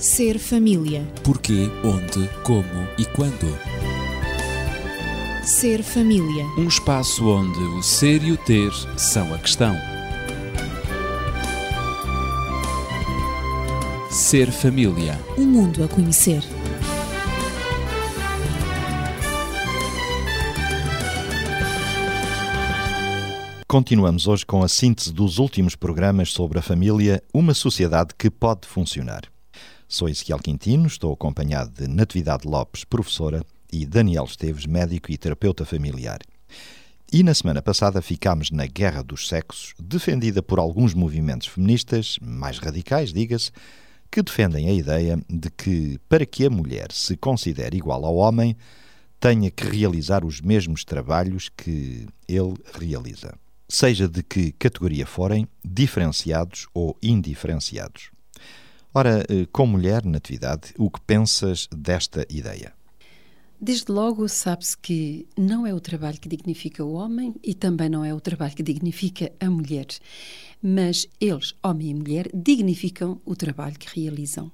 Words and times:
Ser 0.00 0.38
família. 0.38 1.06
Porquê, 1.22 1.68
onde, 1.84 2.26
como 2.42 2.88
e 2.96 3.04
quando. 3.04 3.54
Ser 5.44 5.82
família. 5.82 6.46
Um 6.56 6.66
espaço 6.66 7.28
onde 7.28 7.58
o 7.58 7.82
ser 7.82 8.24
e 8.24 8.32
o 8.32 8.36
ter 8.38 8.72
são 8.96 9.34
a 9.34 9.38
questão. 9.38 9.76
Ser 14.10 14.50
família. 14.50 15.20
Um 15.36 15.44
mundo 15.44 15.84
a 15.84 15.88
conhecer. 15.88 16.42
Continuamos 23.68 24.26
hoje 24.26 24.46
com 24.46 24.62
a 24.62 24.68
síntese 24.68 25.12
dos 25.12 25.36
últimos 25.36 25.76
programas 25.76 26.32
sobre 26.32 26.58
a 26.58 26.62
família, 26.62 27.22
uma 27.34 27.52
sociedade 27.52 28.14
que 28.16 28.30
pode 28.30 28.66
funcionar. 28.66 29.30
Sou 29.92 30.08
Ezequiel 30.08 30.38
Quintino, 30.38 30.86
estou 30.86 31.12
acompanhado 31.12 31.72
de 31.72 31.88
Natividade 31.88 32.46
Lopes, 32.46 32.84
professora, 32.84 33.44
e 33.72 33.84
Daniel 33.84 34.22
Esteves, 34.22 34.64
médico 34.64 35.10
e 35.10 35.18
terapeuta 35.18 35.64
familiar. 35.64 36.20
E 37.12 37.24
na 37.24 37.34
semana 37.34 37.60
passada 37.60 38.00
ficámos 38.00 38.52
na 38.52 38.66
Guerra 38.66 39.02
dos 39.02 39.26
Sexos, 39.26 39.74
defendida 39.80 40.44
por 40.44 40.60
alguns 40.60 40.94
movimentos 40.94 41.48
feministas, 41.48 42.20
mais 42.22 42.58
radicais, 42.58 43.12
diga-se, 43.12 43.50
que 44.08 44.22
defendem 44.22 44.68
a 44.68 44.72
ideia 44.72 45.20
de 45.28 45.50
que, 45.50 45.98
para 46.08 46.24
que 46.24 46.46
a 46.46 46.50
mulher 46.50 46.92
se 46.92 47.16
considere 47.16 47.76
igual 47.76 48.04
ao 48.04 48.14
homem, 48.14 48.56
tenha 49.18 49.50
que 49.50 49.64
realizar 49.64 50.24
os 50.24 50.40
mesmos 50.40 50.84
trabalhos 50.84 51.48
que 51.48 52.06
ele 52.28 52.54
realiza 52.78 53.34
seja 53.70 54.08
de 54.08 54.22
que 54.22 54.50
categoria 54.52 55.06
forem, 55.06 55.46
diferenciados 55.64 56.66
ou 56.74 56.98
indiferenciados. 57.00 58.10
Ora, 58.92 59.24
eh, 59.28 59.46
com 59.52 59.66
mulher, 59.66 60.04
Natividade, 60.04 60.74
o 60.76 60.90
que 60.90 61.00
pensas 61.02 61.68
desta 61.72 62.26
ideia? 62.28 62.72
Desde 63.60 63.92
logo, 63.92 64.26
sabe-se 64.28 64.76
que 64.76 65.28
não 65.38 65.64
é 65.64 65.72
o 65.72 65.78
trabalho 65.78 66.18
que 66.18 66.28
dignifica 66.28 66.84
o 66.84 66.94
homem 66.94 67.34
e 67.44 67.54
também 67.54 67.88
não 67.88 68.04
é 68.04 68.12
o 68.12 68.20
trabalho 68.20 68.54
que 68.54 68.64
dignifica 68.64 69.30
a 69.38 69.48
mulher. 69.48 69.86
Mas 70.60 71.06
eles, 71.20 71.54
homem 71.62 71.90
e 71.90 71.94
mulher, 71.94 72.30
dignificam 72.34 73.20
o 73.24 73.36
trabalho 73.36 73.78
que 73.78 74.00
realizam. 74.00 74.50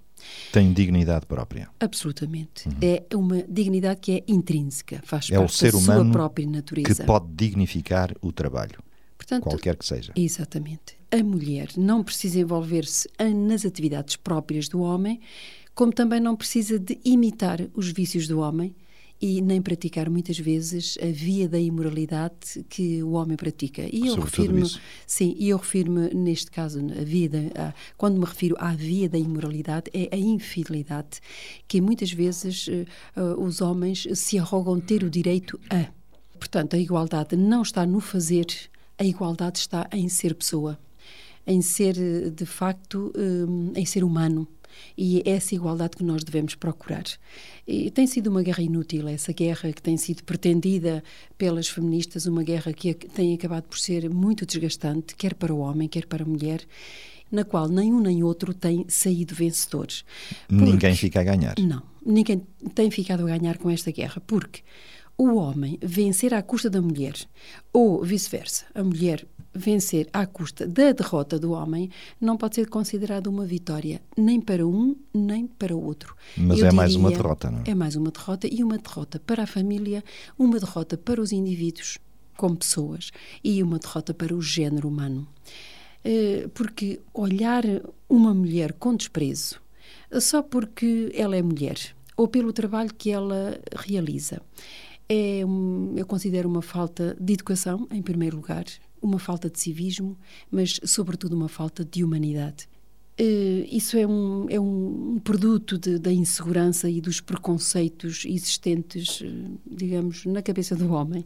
Tem 0.53 0.73
dignidade 0.73 1.25
própria. 1.25 1.69
Absolutamente. 1.81 2.69
Uhum. 2.69 2.75
É 2.83 3.17
uma 3.17 3.43
dignidade 3.43 4.01
que 4.01 4.13
é 4.13 4.25
intrínseca, 4.29 5.01
faz 5.05 5.31
é 5.31 5.37
parte 5.39 5.51
o 5.51 5.57
ser 5.57 5.73
da 5.73 5.79
humano 5.79 6.05
sua 6.05 6.13
própria 6.13 6.47
natureza. 6.47 6.95
que 6.95 7.07
pode 7.07 7.27
dignificar 7.35 8.13
o 8.21 8.33
trabalho. 8.33 8.86
Portanto, 9.27 9.43
qualquer 9.43 9.77
que 9.77 9.85
seja. 9.85 10.13
Exatamente. 10.15 10.97
A 11.11 11.23
mulher 11.23 11.71
não 11.77 12.03
precisa 12.03 12.39
envolver-se 12.39 13.09
nas 13.35 13.65
atividades 13.65 14.15
próprias 14.15 14.69
do 14.69 14.81
homem, 14.81 15.21
como 15.75 15.93
também 15.93 16.21
não 16.21 16.37
precisa 16.37 16.79
de 16.79 16.99
imitar 17.05 17.61
os 17.75 17.91
vícios 17.91 18.29
do 18.29 18.39
homem 18.39 18.75
e 19.21 19.41
nem 19.41 19.63
praticar 19.63 20.11
muitas 20.11 20.39
vezes 20.39 20.99
a 21.03 21.07
via 21.07 21.49
da 21.49 21.59
imoralidade 21.59 22.65
que 22.69 23.03
o 23.03 23.13
homem 23.13 23.37
pratica. 23.37 23.83
E 23.91 24.07
eu 24.07 24.15
refiro-me, 24.15 24.71
sim, 25.07 25.35
e 25.39 25.49
eu 25.49 25.57
refiro-me 25.57 26.15
neste 26.15 26.51
caso 26.51 26.79
a 26.79 27.03
vida, 27.03 27.39
a, 27.55 27.73
quando 27.97 28.19
me 28.19 28.25
refiro 28.27 28.55
à 28.59 28.75
via 28.75 29.09
da 29.09 29.19
imoralidade 29.19 29.91
é 29.93 30.15
a 30.15 30.19
infidelidade, 30.19 31.21
que 31.67 31.81
muitas 31.81 32.13
vezes 32.13 32.69
uh, 32.69 33.43
os 33.43 33.61
homens 33.61 34.07
se 34.15 34.39
arrogam 34.39 34.79
ter 34.79 35.03
o 35.03 35.11
direito 35.11 35.59
a. 35.71 35.87
Portanto, 36.39 36.77
a 36.77 36.79
igualdade 36.79 37.35
não 37.35 37.63
está 37.63 37.87
no 37.87 37.99
fazer, 37.99 38.47
a 38.99 39.05
igualdade 39.05 39.59
está 39.59 39.89
em 39.93 40.09
ser 40.09 40.35
pessoa, 40.35 40.79
em 41.47 41.63
ser, 41.63 41.95
de 42.31 42.47
facto, 42.47 43.13
hum, 43.17 43.73
em 43.75 43.85
ser 43.85 44.03
humano. 44.03 44.49
E 44.97 45.23
é 45.25 45.31
essa 45.31 45.55
igualdade 45.55 45.97
que 45.97 46.05
nós 46.05 46.23
devemos 46.23 46.55
procurar. 46.55 47.05
E 47.67 47.91
tem 47.91 48.07
sido 48.07 48.29
uma 48.29 48.43
guerra 48.43 48.63
inútil, 48.63 49.09
essa 49.09 49.33
guerra 49.33 49.73
que 49.73 49.81
tem 49.81 49.97
sido 49.97 50.23
pretendida 50.23 51.03
pelas 51.39 51.69
feministas, 51.69 52.27
uma 52.27 52.43
guerra 52.43 52.73
que 52.73 52.93
tem 52.95 53.35
acabado 53.35 53.65
por 53.65 53.79
ser 53.79 54.11
muito 54.11 54.45
desgastante, 54.45 55.15
quer 55.15 55.35
para 55.35 55.55
o 55.55 55.59
homem, 55.59 55.89
quer 55.89 56.07
para 56.07 56.25
a 56.25 56.27
mulher, 56.27 56.61
na 57.31 57.45
qual 57.45 57.69
nem 57.69 57.93
um 57.93 58.01
nem 58.01 58.23
outro 58.23 58.53
tem 58.53 58.85
saído 58.89 59.35
vencedores. 59.35 60.05
Ninguém 60.49 60.95
fica 60.95 61.21
a 61.21 61.25
ganhar. 61.25 61.55
Não, 61.59 61.83
ninguém 62.05 62.43
tem 62.75 62.91
ficado 62.91 63.27
a 63.27 63.39
ganhar 63.39 63.59
com 63.59 63.71
esta 63.71 63.91
guerra, 63.91 64.23
porque 64.27 64.61
o 65.19 65.37
homem 65.37 65.79
vencer 65.83 66.35
à 66.35 66.43
custa 66.43 66.69
da 66.69 66.81
mulher, 66.81 67.15
ou 67.73 68.03
vice-versa, 68.05 68.67
a 68.75 68.83
mulher 68.83 69.27
vencer 69.55 70.09
à 70.13 70.27
custa 70.27 70.67
da 70.67 70.93
derrota 70.93 71.39
do 71.39 71.53
homem, 71.53 71.91
não 72.21 72.37
pode 72.37 72.57
ser 72.57 72.69
considerado 72.69 73.29
uma 73.29 73.47
vitória, 73.47 74.03
nem 74.17 74.41
para 74.41 74.67
um, 74.67 74.95
nem 75.15 75.47
para 75.47 75.75
o 75.75 75.83
outro. 75.83 76.15
Mas 76.37 76.59
Eu 76.59 76.67
é 76.67 76.73
mais 76.73 76.95
uma 76.95 77.11
derrota, 77.11 77.51
não 77.51 77.61
é? 77.61 77.71
É 77.71 77.75
mais 77.75 77.97
uma 77.97 78.11
derrota 78.11 78.47
e 78.47 78.63
uma 78.63 78.77
derrota 78.77 79.19
para 79.19 79.45
a 79.45 79.47
família, 79.47 80.05
uma 80.39 80.61
derrota 80.61 80.99
para 80.99 81.21
os 81.21 81.33
indivíduos 81.33 81.99
como 82.37 82.57
pessoas 82.57 83.11
e 83.43 83.63
uma 83.63 83.79
derrota 83.79 84.13
para 84.13 84.35
o 84.35 84.43
género 84.43 84.89
humano. 84.89 85.27
Eh, 86.05 86.49
porque 86.55 87.01
olhar 87.13 87.65
uma 88.09 88.33
mulher 88.33 88.75
com 88.75 88.95
desprezo 88.95 89.61
só 90.21 90.41
porque 90.41 91.11
ela 91.15 91.35
é 91.35 91.43
mulher 91.43 91.79
ou 92.17 92.29
pelo 92.29 92.53
trabalho 92.53 92.95
que 92.95 93.11
ela 93.11 93.59
realiza 93.75 94.41
é, 95.09 95.45
um, 95.45 95.95
eu 95.97 96.07
considero 96.07 96.49
uma 96.49 96.63
falta 96.63 97.17
de 97.21 97.35
educação, 97.35 97.87
em 97.91 98.03
primeiro 98.03 98.37
lugar, 98.37 98.65
uma 99.01 99.19
falta 99.19 99.49
de 99.49 99.61
civismo, 99.61 100.19
mas, 100.51 100.81
sobretudo, 100.85 101.37
uma 101.37 101.49
falta 101.49 101.85
de 101.85 102.03
humanidade. 102.03 102.69
Uh, 103.19 103.65
isso 103.71 103.97
é 103.97 104.07
um, 104.07 104.47
é 104.51 104.61
um 104.61 105.19
produto 105.25 105.79
de, 105.79 105.99
da 105.99 106.13
insegurança 106.13 106.91
e 106.91 107.01
dos 107.01 107.19
preconceitos 107.19 108.25
existentes, 108.27 109.23
uh, 109.23 109.59
digamos, 109.67 110.27
na 110.27 110.43
cabeça 110.43 110.77
do 110.77 110.93
homem. 110.93 111.25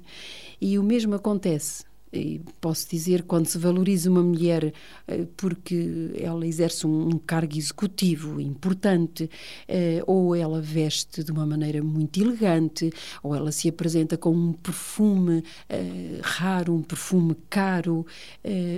E 0.60 0.78
o 0.78 0.84
mesmo 0.84 1.14
acontece 1.16 1.84
e 2.12 2.40
posso 2.60 2.88
dizer, 2.88 3.22
quando 3.22 3.46
se 3.46 3.58
valoriza 3.58 4.10
uma 4.10 4.22
mulher 4.22 4.72
eh, 5.06 5.26
porque 5.36 6.10
ela 6.16 6.46
exerce 6.46 6.86
um, 6.86 7.10
cargo 7.18 7.56
executivo 7.56 8.40
importante, 8.40 9.30
eh, 9.68 10.02
ou 10.06 10.34
ela 10.34 10.60
veste 10.60 11.22
de 11.22 11.30
uma 11.30 11.46
maneira 11.46 11.82
muito 11.82 12.20
elegante, 12.20 12.92
ou 13.22 13.34
ela 13.34 13.52
se 13.52 13.68
apresenta 13.68 14.16
com 14.16 14.30
um 14.34 14.52
perfume 14.52 15.42
eh, 15.68 16.20
raro, 16.22 16.74
um 16.74 16.82
perfume 16.82 17.36
caro, 17.48 18.04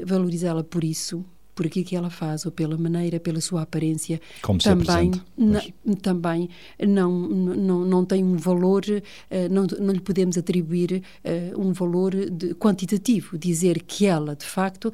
valorizá-la 0.05 0.63
por 0.65 0.85
isso 0.85 1.25
por 1.55 1.67
aquilo 1.67 1.85
que 1.85 1.97
ela 1.97 2.11
faz 2.11 2.47
ou 2.47 2.53
pela 2.53 2.77
maneira, 2.77 3.21
pela 3.21 3.41
sua 3.41 3.63
aparência, 3.63 4.21
Como 4.41 4.59
também, 4.59 5.11
também 6.01 6.49
não, 6.81 7.11
não, 7.11 7.85
não 7.85 8.05
tem 8.05 8.25
um 8.25 8.37
valor, 8.37 8.83
eh, 9.31 9.49
não, 9.49 9.67
não 9.79 9.93
lhe 9.93 10.01
podemos 10.01 10.39
atribuir 10.39 11.03
eh, 11.23 11.53
um 11.57 11.73
valor 11.73 12.15
de, 12.15 12.55
quantitativo, 12.55 13.37
dizer 13.37 13.83
que 13.83 14.07
ela, 14.07 14.35
de 14.35 14.47
facto, 14.47 14.93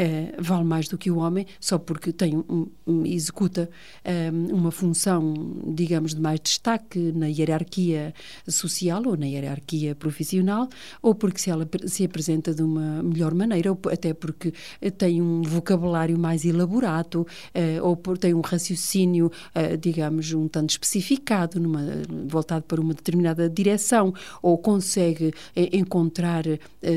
Uh, 0.00 0.32
vale 0.42 0.64
mais 0.64 0.88
do 0.88 0.96
que 0.96 1.10
o 1.10 1.18
homem 1.18 1.44
só 1.60 1.76
porque 1.78 2.10
tem 2.10 2.34
um, 2.34 2.66
um, 2.86 3.04
executa 3.04 3.68
um, 4.02 4.10
ehm, 4.10 4.50
uma 4.50 4.70
função, 4.70 5.34
digamos, 5.74 6.14
de 6.14 6.20
mais 6.22 6.40
destaque 6.40 7.12
na 7.12 7.26
hierarquia 7.26 8.14
social 8.48 9.02
ou 9.04 9.14
na 9.14 9.26
hierarquia 9.26 9.94
profissional, 9.94 10.70
ou 11.02 11.14
porque 11.14 11.38
se 11.38 11.50
ela 11.50 11.68
se 11.84 12.02
apresenta 12.02 12.54
de 12.54 12.62
uma 12.62 13.02
melhor 13.02 13.34
maneira, 13.34 13.72
ou 13.72 13.78
até 13.92 14.14
porque 14.14 14.54
tem 14.96 15.20
um 15.20 15.42
vocabulário 15.42 16.18
mais 16.18 16.46
elaborado, 16.46 17.20
uh, 17.20 17.86
ou 17.86 17.94
por, 17.94 18.16
tem 18.16 18.32
um 18.32 18.40
raciocínio, 18.40 19.26
uh, 19.26 19.76
digamos, 19.76 20.32
um 20.32 20.48
tanto 20.48 20.70
especificado, 20.70 21.60
numa, 21.60 21.82
voltado 22.26 22.64
para 22.64 22.80
uma 22.80 22.94
determinada 22.94 23.50
direção, 23.50 24.14
ou 24.40 24.56
consegue 24.56 25.34
encontrar 25.54 26.44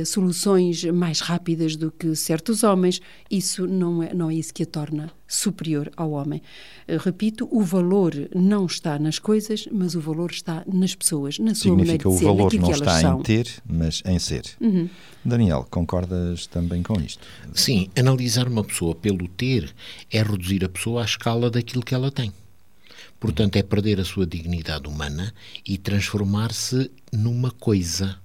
soluções 0.06 0.86
mais 0.86 1.20
rápidas 1.20 1.76
do 1.76 1.92
que 1.92 2.16
certos 2.16 2.64
homens 2.64 2.93
isso 3.30 3.68
não 3.68 4.04
é, 4.04 4.14
não 4.14 4.30
é 4.30 4.36
isso 4.36 4.54
que 4.54 4.64
a 4.64 4.66
torna 4.66 5.12
superior 5.28 5.92
ao 5.98 6.12
homem. 6.12 6.42
Eh, 6.88 6.98
repito, 6.98 7.48
o 7.52 7.62
valor 7.62 8.14
não 8.36 8.66
está 8.66 9.00
nas 9.00 9.20
coisas, 9.20 9.68
mas 9.72 9.96
o 9.96 10.02
valor 10.02 10.32
está 10.32 10.64
nas 10.72 10.96
pessoas, 10.96 11.40
na 11.40 11.56
sua 11.56 11.72
Significa 11.72 12.08
maneira 12.08 12.10
de 12.10 12.18
ser, 12.18 12.26
o 12.26 12.28
valor 12.28 12.54
não 12.54 12.70
que 12.70 12.72
está 12.72 13.00
são. 13.00 13.20
em 13.20 13.24
ter, 13.24 13.48
mas 13.66 14.04
em 14.06 14.20
ser. 14.20 14.44
Uhum. 14.62 14.90
Daniel, 15.26 15.66
concordas 15.70 16.46
também 16.48 16.84
com 16.84 17.00
isto? 17.00 17.26
Sim, 17.54 17.90
analisar 17.98 18.48
uma 18.48 18.64
pessoa 18.64 18.94
pelo 18.94 19.28
ter 19.28 19.74
é 20.12 20.22
reduzir 20.22 20.64
a 20.64 20.70
pessoa 20.70 21.02
à 21.02 21.06
escala 21.06 21.50
daquilo 21.50 21.84
que 21.84 21.96
ela 21.96 22.12
tem. 22.12 22.32
Portanto, 23.20 23.56
é 23.56 23.64
perder 23.64 24.02
a 24.02 24.04
sua 24.04 24.28
dignidade 24.28 24.86
humana 24.86 25.34
e 25.66 25.78
transformar-se 25.78 26.92
numa 27.12 27.52
coisa. 27.52 28.18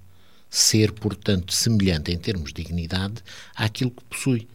Ser, 0.51 0.91
portanto, 0.93 1.55
semelhante 1.55 2.11
em 2.11 2.19
termos 2.19 2.53
de 2.53 2.65
dignidade 2.65 3.23
àquilo 3.55 3.93
que 3.93 4.03
possui 4.05 4.49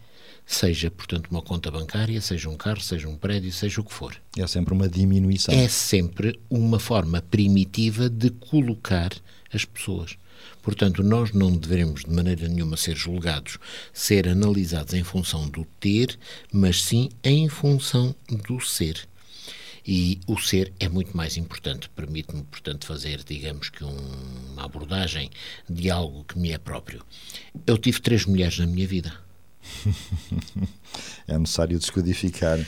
seja, 0.45 0.91
portanto, 0.91 1.27
uma 1.29 1.41
conta 1.41 1.71
bancária, 1.71 2.19
seja 2.21 2.49
um 2.49 2.57
carro, 2.57 2.81
seja 2.81 3.07
um 3.07 3.15
prédio, 3.15 3.51
seja 3.51 3.81
o 3.81 3.83
que 3.83 3.93
for. 3.93 4.15
É 4.37 4.45
sempre 4.47 4.73
uma 4.73 4.87
diminuição. 4.87 5.53
É 5.53 5.67
sempre 5.67 6.39
uma 6.49 6.79
forma 6.79 7.21
primitiva 7.21 8.09
de 8.09 8.29
colocar 8.29 9.11
as 9.53 9.65
pessoas. 9.65 10.17
Portanto, 10.61 11.03
nós 11.03 11.31
não 11.31 11.55
devemos 11.55 12.03
de 12.05 12.11
maneira 12.11 12.47
nenhuma 12.47 12.77
ser 12.77 12.95
julgados, 12.95 13.57
ser 13.91 14.27
analisados 14.27 14.93
em 14.93 15.03
função 15.03 15.47
do 15.49 15.65
ter, 15.79 16.17
mas 16.51 16.83
sim 16.83 17.09
em 17.23 17.49
função 17.49 18.15
do 18.47 18.59
ser. 18.61 19.07
E 19.85 20.21
o 20.25 20.37
ser 20.37 20.71
é 20.79 20.87
muito 20.87 21.15
mais 21.15 21.35
importante. 21.35 21.89
Permite-me, 21.89 22.43
portanto, 22.43 22.85
fazer, 22.85 23.21
digamos 23.23 23.69
que, 23.69 23.83
um, 23.83 23.97
uma 24.53 24.63
abordagem 24.63 25.29
de 25.69 25.89
algo 25.89 26.23
que 26.23 26.39
me 26.39 26.51
é 26.51 26.57
próprio. 26.57 27.03
Eu 27.67 27.77
tive 27.77 27.99
três 27.99 28.25
mulheres 28.25 28.57
na 28.59 28.65
minha 28.65 28.87
vida. 28.87 29.13
é 31.27 31.37
necessário 31.37 31.77
descodificar 31.79 32.59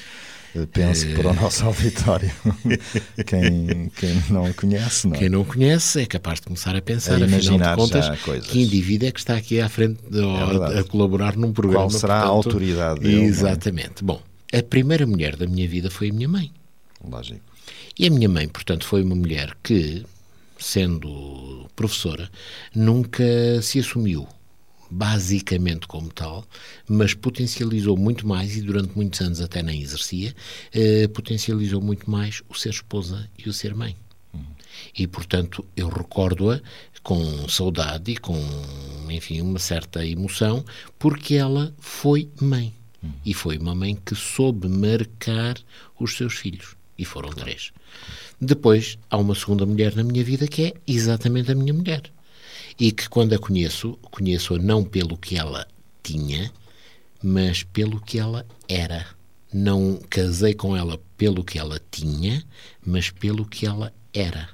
penso 0.71 1.07
para 1.09 1.31
o 1.31 1.33
nosso 1.33 1.65
auditório. 1.65 2.31
quem, 3.27 3.89
quem 3.89 4.23
não 4.29 4.53
conhece, 4.53 5.07
não. 5.07 5.15
É? 5.15 5.19
Quem 5.19 5.29
não 5.29 5.43
conhece 5.43 6.01
é 6.01 6.05
capaz 6.05 6.39
de 6.39 6.45
começar 6.45 6.75
a 6.75 6.81
pensar, 6.81 7.15
a 7.15 7.27
imaginar 7.27 7.75
de 7.75 7.81
contas, 7.81 8.09
que 8.47 8.61
indivíduo 8.61 9.09
é 9.09 9.11
que 9.11 9.19
está 9.19 9.35
aqui 9.35 9.59
à 9.59 9.67
frente 9.67 9.99
de, 10.09 10.21
é 10.21 10.79
a 10.79 10.83
colaborar 10.85 11.35
num 11.35 11.51
programa. 11.51 11.85
Qual 11.85 11.89
será 11.89 12.21
portanto, 12.21 12.31
a 12.31 12.35
autoridade 12.35 12.99
dele? 13.01 13.21
É? 13.21 13.23
Exatamente. 13.25 14.03
Bom, 14.03 14.21
a 14.53 14.63
primeira 14.63 15.05
mulher 15.05 15.35
da 15.35 15.45
minha 15.45 15.67
vida 15.67 15.89
foi 15.89 16.09
a 16.09 16.13
minha 16.13 16.29
mãe. 16.29 16.51
Lógico. 17.03 17.41
E 17.97 18.07
a 18.07 18.09
minha 18.09 18.29
mãe, 18.29 18.47
portanto, 18.47 18.85
foi 18.85 19.01
uma 19.01 19.15
mulher 19.15 19.55
que, 19.61 20.05
sendo 20.57 21.69
professora, 21.75 22.29
nunca 22.73 23.23
se 23.61 23.79
assumiu 23.79 24.27
basicamente 24.89 25.87
como 25.87 26.11
tal, 26.11 26.45
mas 26.87 27.13
potencializou 27.13 27.97
muito 27.97 28.27
mais, 28.27 28.55
e 28.55 28.61
durante 28.61 28.95
muitos 28.95 29.19
anos 29.21 29.41
até 29.41 29.61
nem 29.61 29.81
exercia, 29.81 30.35
eh, 30.73 31.07
potencializou 31.07 31.81
muito 31.81 32.09
mais 32.09 32.41
o 32.49 32.53
ser 32.53 32.69
esposa 32.69 33.29
e 33.37 33.49
o 33.49 33.53
ser 33.53 33.75
mãe. 33.75 33.95
E, 34.97 35.07
portanto, 35.07 35.65
eu 35.75 35.87
recordo-a 35.89 36.59
com 37.01 37.47
saudade 37.47 38.11
e 38.11 38.17
com, 38.17 38.35
enfim, 39.09 39.39
uma 39.41 39.59
certa 39.59 40.05
emoção, 40.05 40.65
porque 40.97 41.35
ela 41.35 41.73
foi 41.79 42.29
mãe. 42.41 42.73
E 43.23 43.33
foi 43.35 43.57
uma 43.59 43.75
mãe 43.75 43.95
que 43.95 44.15
soube 44.15 44.67
marcar 44.67 45.55
os 45.99 46.15
seus 46.17 46.33
filhos. 46.33 46.75
E 46.97 47.05
foram 47.05 47.29
três. 47.29 47.71
Depois, 48.41 48.97
há 49.09 49.17
uma 49.17 49.35
segunda 49.35 49.65
mulher 49.65 49.95
na 49.95 50.03
minha 50.03 50.23
vida 50.23 50.47
que 50.47 50.63
é 50.63 50.73
exatamente 50.87 51.51
a 51.51 51.55
minha 51.55 51.73
mulher 51.73 52.11
e 52.79 52.91
que 52.91 53.07
quando 53.07 53.33
a 53.33 53.39
conheço, 53.39 53.97
conheço-a 54.11 54.59
não 54.59 54.83
pelo 54.83 55.17
que 55.17 55.37
ela 55.37 55.67
tinha, 56.03 56.51
mas 57.23 57.63
pelo 57.63 58.01
que 58.01 58.19
ela 58.19 58.45
era. 58.67 59.07
Não 59.53 59.99
casei 60.09 60.53
com 60.53 60.75
ela 60.75 60.99
pelo 61.17 61.43
que 61.43 61.57
ela 61.57 61.79
tinha, 61.89 62.43
mas 62.85 63.09
pelo 63.09 63.45
que 63.45 63.65
ela 63.65 63.93
era. 64.13 64.49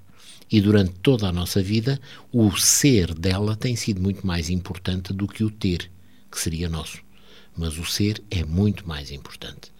E 0.51 0.59
durante 0.61 0.91
toda 1.01 1.27
a 1.27 1.31
nossa 1.31 1.61
vida, 1.61 1.99
o 2.31 2.55
ser 2.57 3.13
dela 3.13 3.55
tem 3.55 3.75
sido 3.75 4.01
muito 4.01 4.25
mais 4.27 4.49
importante 4.49 5.13
do 5.13 5.27
que 5.27 5.43
o 5.43 5.49
ter, 5.49 5.89
que 6.29 6.39
seria 6.39 6.69
nosso. 6.69 6.99
Mas 7.57 7.77
o 7.77 7.85
ser 7.85 8.21
é 8.29 8.43
muito 8.43 8.87
mais 8.87 9.11
importante. 9.11 9.71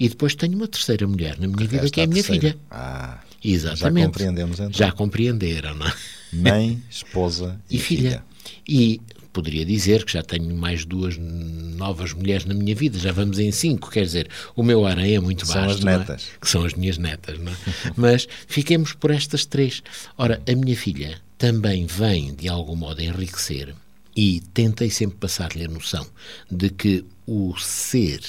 E 0.00 0.08
depois 0.08 0.34
tenho 0.34 0.56
uma 0.56 0.66
terceira 0.66 1.06
mulher 1.06 1.38
na 1.38 1.46
minha 1.46 1.68
vida, 1.68 1.90
que 1.90 2.00
é 2.00 2.04
a 2.04 2.06
minha 2.06 2.22
terceira. 2.22 2.52
filha. 2.52 2.58
Ah, 2.70 3.18
Exatamente. 3.44 4.00
Já 4.00 4.06
compreendemos 4.06 4.60
então. 4.60 4.72
Já 4.72 4.92
compreenderam, 4.92 5.74
não 5.74 5.86
é? 5.86 5.94
Mãe, 6.32 6.82
esposa 6.90 7.60
e, 7.70 7.76
e 7.76 7.78
filha. 7.78 8.10
filha. 8.10 8.24
E 8.66 9.00
poderia 9.32 9.64
dizer 9.64 10.04
que 10.04 10.12
já 10.12 10.22
tenho 10.22 10.54
mais 10.54 10.84
duas 10.84 11.16
novas 11.18 12.12
mulheres 12.12 12.44
na 12.44 12.54
minha 12.54 12.74
vida, 12.74 12.98
já 12.98 13.12
vamos 13.12 13.38
em 13.38 13.50
cinco, 13.52 13.90
quer 13.90 14.04
dizer, 14.04 14.28
o 14.56 14.62
meu 14.62 14.84
aranha 14.86 15.16
é 15.16 15.20
muito 15.20 15.46
são 15.46 15.54
baixo. 15.54 15.78
São 15.78 15.90
as 15.90 15.98
netas. 15.98 16.22
É? 16.22 16.38
Que 16.40 16.48
são 16.48 16.64
as 16.64 16.74
minhas 16.74 16.98
netas, 16.98 17.38
não 17.38 17.52
é? 17.52 17.56
Mas 17.96 18.26
fiquemos 18.46 18.92
por 18.92 19.10
estas 19.10 19.46
três. 19.46 19.82
Ora, 20.18 20.42
a 20.48 20.54
minha 20.54 20.76
filha 20.76 21.18
também 21.38 21.86
vem, 21.86 22.34
de 22.34 22.48
algum 22.48 22.76
modo, 22.76 23.00
enriquecer 23.00 23.74
e 24.16 24.40
tentei 24.52 24.90
sempre 24.90 25.16
passar-lhe 25.18 25.64
a 25.64 25.68
noção 25.68 26.06
de 26.50 26.68
que 26.70 27.04
o 27.26 27.56
ser 27.58 28.20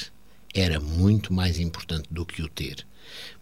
era 0.53 0.79
muito 0.79 1.33
mais 1.33 1.59
importante 1.59 2.07
do 2.11 2.25
que 2.25 2.41
o 2.41 2.47
ter. 2.47 2.85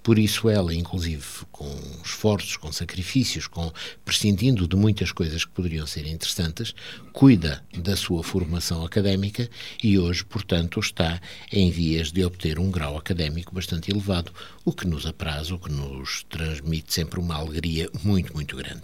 Por 0.02 0.18
isso 0.18 0.50
ela, 0.50 0.74
inclusive 0.74 1.24
com 1.52 1.70
esforços, 2.04 2.58
com 2.58 2.72
sacrifícios, 2.72 3.48
com 3.48 3.72
prescindindo 4.04 4.68
de 4.68 4.76
muitas 4.76 5.12
coisas 5.12 5.46
que 5.46 5.52
poderiam 5.52 5.86
ser 5.86 6.08
interessantes, 6.08 6.74
cuida 7.12 7.64
da 7.78 7.96
sua 7.96 8.24
formação 8.24 8.84
académica 8.84 9.50
e 9.84 10.00
hoje, 10.00 10.24
portanto, 10.24 10.80
está 10.80 11.22
em 11.52 11.70
vias 11.70 12.12
de 12.12 12.24
obter 12.24 12.58
um 12.58 12.72
grau 12.72 12.98
académico 12.98 13.54
bastante 13.54 13.92
elevado, 13.92 14.32
o 14.64 14.72
que 14.72 14.88
nos 14.88 15.06
apraz, 15.06 15.52
o 15.52 15.60
que 15.60 15.72
nos 15.72 16.24
transmite 16.30 16.94
sempre 16.94 17.20
uma 17.20 17.36
alegria 17.36 17.90
muito, 18.04 18.34
muito 18.34 18.56
grande. 18.56 18.84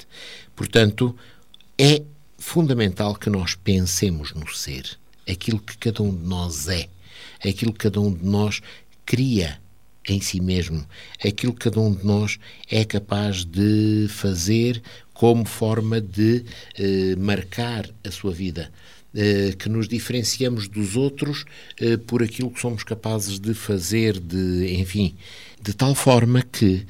Portanto, 0.55 1.15
é 1.77 2.03
fundamental 2.37 3.15
que 3.15 3.29
nós 3.29 3.55
pensemos 3.55 4.33
no 4.33 4.47
ser, 4.53 4.97
aquilo 5.27 5.59
que 5.59 5.77
cada 5.77 6.03
um 6.03 6.13
de 6.15 6.27
nós 6.27 6.67
é, 6.67 6.89
aquilo 7.43 7.73
que 7.73 7.79
cada 7.79 7.99
um 7.99 8.13
de 8.13 8.25
nós 8.25 8.61
cria 9.05 9.59
em 10.07 10.21
si 10.21 10.39
mesmo, 10.39 10.85
aquilo 11.23 11.53
que 11.53 11.69
cada 11.69 11.79
um 11.79 11.93
de 11.93 12.05
nós 12.05 12.37
é 12.69 12.85
capaz 12.85 13.43
de 13.43 14.07
fazer 14.09 14.81
como 15.13 15.45
forma 15.45 15.99
de 15.99 16.45
eh, 16.77 17.15
marcar 17.17 17.89
a 18.03 18.11
sua 18.11 18.31
vida. 18.31 18.71
Eh, 19.17 19.55
que 19.57 19.69
nos 19.69 19.87
diferenciamos 19.87 20.67
dos 20.67 20.97
outros 20.97 21.45
eh, 21.79 21.95
por 21.95 22.21
aquilo 22.21 22.51
que 22.51 22.59
somos 22.59 22.83
capazes 22.83 23.39
de 23.39 23.53
fazer, 23.53 24.19
de, 24.19 24.75
enfim, 24.77 25.15
de 25.61 25.73
tal 25.73 25.95
forma 25.95 26.41
que 26.41 26.85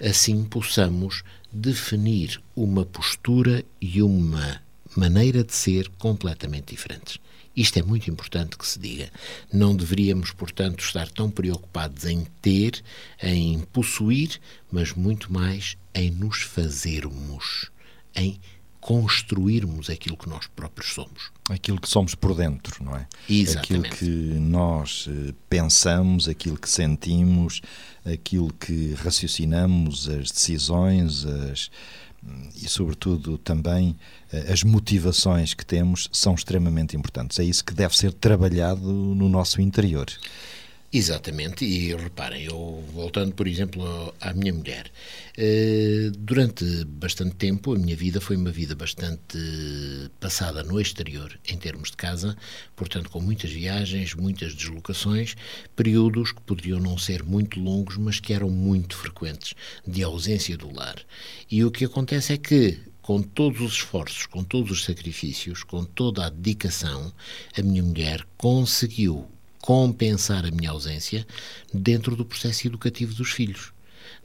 assim 0.00 0.44
possamos 0.44 1.22
definir 1.52 2.40
uma 2.56 2.86
postura 2.86 3.62
e 3.82 4.00
uma 4.00 4.62
maneira 4.96 5.44
de 5.44 5.54
ser 5.54 5.90
completamente 5.98 6.74
diferentes. 6.74 7.18
Isto 7.58 7.80
é 7.80 7.82
muito 7.82 8.08
importante 8.08 8.56
que 8.56 8.64
se 8.64 8.78
diga. 8.78 9.10
Não 9.52 9.74
deveríamos, 9.74 10.30
portanto, 10.30 10.78
estar 10.84 11.08
tão 11.08 11.28
preocupados 11.28 12.04
em 12.04 12.24
ter, 12.40 12.80
em 13.20 13.58
possuir, 13.72 14.40
mas 14.70 14.92
muito 14.92 15.32
mais 15.32 15.76
em 15.92 16.08
nos 16.08 16.42
fazermos, 16.42 17.72
em 18.14 18.38
construirmos 18.80 19.90
aquilo 19.90 20.16
que 20.16 20.28
nós 20.28 20.46
próprios 20.46 20.94
somos. 20.94 21.32
Aquilo 21.50 21.80
que 21.80 21.88
somos 21.88 22.14
por 22.14 22.32
dentro, 22.36 22.84
não 22.84 22.96
é? 22.96 23.08
Exatamente. 23.28 23.88
Aquilo 23.88 23.96
que 23.96 24.38
nós 24.38 25.08
eh, 25.10 25.34
pensamos, 25.50 26.28
aquilo 26.28 26.56
que 26.56 26.70
sentimos, 26.70 27.60
aquilo 28.04 28.52
que 28.54 28.94
raciocinamos, 28.94 30.08
as 30.08 30.30
decisões, 30.30 31.26
as, 31.26 31.70
e, 32.60 32.68
sobretudo, 32.68 33.38
também 33.38 33.96
eh, 34.32 34.52
as 34.52 34.62
motivações 34.62 35.54
que 35.54 35.64
temos 35.64 36.08
são 36.12 36.34
extremamente 36.34 36.96
importantes. 36.96 37.38
É 37.38 37.44
isso 37.44 37.64
que 37.64 37.72
deve 37.72 37.96
ser 37.96 38.12
trabalhado 38.12 38.82
no 38.82 39.28
nosso 39.28 39.60
interior. 39.60 40.06
Exatamente, 40.90 41.66
e 41.66 41.94
reparem, 41.94 42.44
eu 42.44 42.82
voltando, 42.94 43.34
por 43.34 43.46
exemplo, 43.46 44.14
à 44.22 44.32
minha 44.32 44.54
mulher, 44.54 44.90
eh, 45.36 46.10
durante 46.16 46.64
bastante 46.86 47.36
tempo 47.36 47.74
a 47.74 47.78
minha 47.78 47.94
vida 47.94 48.22
foi 48.22 48.36
uma 48.36 48.50
vida 48.50 48.74
bastante 48.74 49.38
passada 50.18 50.62
no 50.62 50.80
exterior, 50.80 51.38
em 51.46 51.58
termos 51.58 51.90
de 51.90 51.96
casa, 51.98 52.34
portanto, 52.74 53.10
com 53.10 53.20
muitas 53.20 53.50
viagens, 53.50 54.14
muitas 54.14 54.54
deslocações, 54.54 55.36
períodos 55.76 56.32
que 56.32 56.40
poderiam 56.40 56.80
não 56.80 56.96
ser 56.96 57.22
muito 57.22 57.60
longos, 57.60 57.98
mas 57.98 58.18
que 58.18 58.32
eram 58.32 58.48
muito 58.48 58.96
frequentes, 58.96 59.52
de 59.86 60.02
ausência 60.02 60.56
do 60.56 60.74
lar. 60.74 60.96
E 61.50 61.62
o 61.66 61.70
que 61.70 61.84
acontece 61.84 62.32
é 62.32 62.38
que 62.38 62.78
com 63.02 63.20
todos 63.22 63.60
os 63.60 63.72
esforços, 63.74 64.24
com 64.24 64.42
todos 64.42 64.70
os 64.70 64.84
sacrifícios, 64.84 65.62
com 65.62 65.84
toda 65.84 66.24
a 66.24 66.30
dedicação, 66.30 67.12
a 67.54 67.62
minha 67.62 67.82
mulher 67.82 68.26
conseguiu 68.38 69.28
compensar 69.68 70.46
a 70.46 70.50
minha 70.50 70.70
ausência 70.70 71.26
dentro 71.74 72.16
do 72.16 72.24
processo 72.24 72.66
educativo 72.66 73.12
dos 73.12 73.32
filhos. 73.32 73.70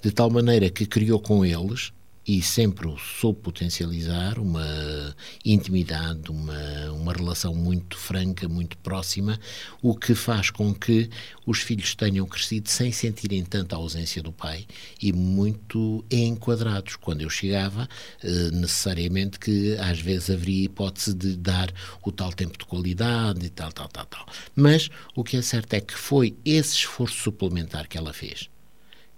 De 0.01 0.09
tal 0.09 0.29
maneira 0.29 0.69
que 0.69 0.85
criou 0.85 1.19
com 1.19 1.43
eles 1.43 1.91
e 2.25 2.42
sempre 2.42 2.88
soube 3.20 3.42
potencializar 3.42 4.39
uma 4.39 5.15
intimidade, 5.44 6.32
uma, 6.32 6.92
uma 6.92 7.13
relação 7.13 7.53
muito 7.53 7.98
franca, 7.98 8.48
muito 8.48 8.77
próxima, 8.77 9.39
o 9.82 9.96
que 9.96 10.15
faz 10.15 10.50
com 10.50 10.74
que 10.74 11.10
os 11.46 11.60
filhos 11.60 11.96
tenham 11.96 12.25
crescido 12.25 12.70
sem 12.70 12.92
sentirem 12.92 13.44
tanta 13.44 13.75
ausência 13.75 14.24
do 14.24 14.32
pai 14.32 14.65
e 15.01 15.12
muito 15.12 16.03
enquadrados. 16.10 16.96
Quando 16.96 17.22
eu 17.22 17.30
chegava, 17.30 17.89
eh, 18.24 18.51
necessariamente 18.51 19.38
que 19.38 19.75
às 19.77 20.00
vezes 20.00 20.30
haveria 20.30 20.65
hipótese 20.65 21.13
de 21.13 21.36
dar 21.36 21.74
o 22.01 22.12
tal 22.12 22.32
tempo 22.32 22.58
de 22.58 22.65
qualidade 22.65 23.46
e 23.46 23.50
tal, 23.50 23.72
tal, 23.72 23.89
tal, 23.89 24.06
tal. 24.06 24.25
Mas 24.56 24.89
o 25.15 25.24
que 25.24 25.36
é 25.36 25.42
certo 25.42 25.74
é 25.74 25.82
que 25.82 25.94
foi 25.94 26.38
esse 26.46 26.75
esforço 26.77 27.22
suplementar 27.22 27.88
que 27.88 27.98
ela 27.98 28.13
fez 28.13 28.52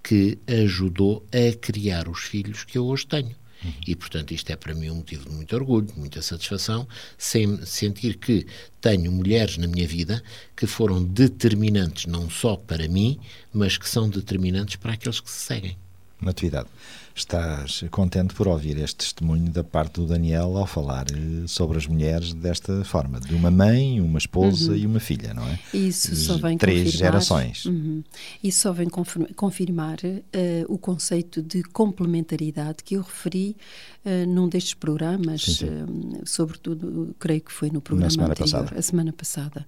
que 0.05 0.37
ajudou 0.47 1.25
a 1.31 1.57
criar 1.57 2.07
os 2.07 2.21
filhos 2.21 2.63
que 2.63 2.77
eu 2.77 2.85
hoje 2.85 3.07
tenho. 3.07 3.35
E, 3.87 3.95
portanto, 3.95 4.31
isto 4.31 4.51
é 4.51 4.55
para 4.55 4.75
mim 4.75 4.91
um 4.91 4.97
motivo 4.97 5.27
de 5.27 5.35
muito 5.35 5.55
orgulho, 5.55 5.87
de 5.87 5.97
muita 5.97 6.21
satisfação, 6.21 6.87
sem 7.17 7.65
sentir 7.65 8.17
que 8.17 8.45
tenho 8.79 9.11
mulheres 9.11 9.57
na 9.57 9.65
minha 9.65 9.87
vida 9.87 10.21
que 10.55 10.67
foram 10.67 11.03
determinantes 11.03 12.05
não 12.05 12.29
só 12.29 12.55
para 12.55 12.87
mim, 12.87 13.19
mas 13.51 13.75
que 13.75 13.89
são 13.89 14.07
determinantes 14.07 14.75
para 14.75 14.93
aqueles 14.93 15.19
que 15.19 15.31
se 15.31 15.39
seguem. 15.39 15.75
Natividade, 16.21 16.69
estás 17.15 17.85
contente 17.89 18.33
por 18.33 18.45
ouvir 18.45 18.77
este 18.77 18.97
testemunho 18.97 19.49
da 19.49 19.63
parte 19.63 20.01
do 20.01 20.05
Daniel 20.05 20.57
ao 20.57 20.67
falar 20.67 21.05
eh, 21.09 21.47
sobre 21.47 21.77
as 21.77 21.87
mulheres 21.87 22.33
desta 22.33 22.83
forma, 22.83 23.21
de 23.21 23.33
uma 23.33 23.49
mãe, 23.49 24.01
uma 24.01 24.19
esposa 24.19 24.71
uhum. 24.71 24.77
e 24.77 24.85
uma 24.85 24.99
filha, 24.99 25.33
não 25.33 25.47
é? 25.47 25.57
Isso 25.73 26.13
só 26.17 26.37
vem 26.37 26.57
Três 26.57 26.83
confirmar, 26.83 26.97
gerações. 26.97 27.65
Uhum. 27.65 28.03
Isso 28.43 28.59
só 28.59 28.73
vem 28.73 28.89
confirmar 29.35 29.97
uh, 30.03 30.21
o 30.67 30.77
conceito 30.77 31.41
de 31.41 31.63
complementaridade 31.63 32.83
que 32.83 32.95
eu 32.95 33.01
referi 33.01 33.55
uh, 34.05 34.27
num 34.27 34.49
destes 34.49 34.73
programas, 34.73 35.41
sim, 35.41 35.53
sim. 35.53 35.67
Uh, 35.67 36.21
sobretudo, 36.25 37.15
creio 37.17 37.41
que 37.41 37.51
foi 37.51 37.69
no 37.69 37.79
programa 37.79 38.11
semana 38.11 38.31
anterior, 38.33 38.59
passada. 38.59 38.77
a 38.77 38.81
semana 38.81 39.13
passada. 39.13 39.67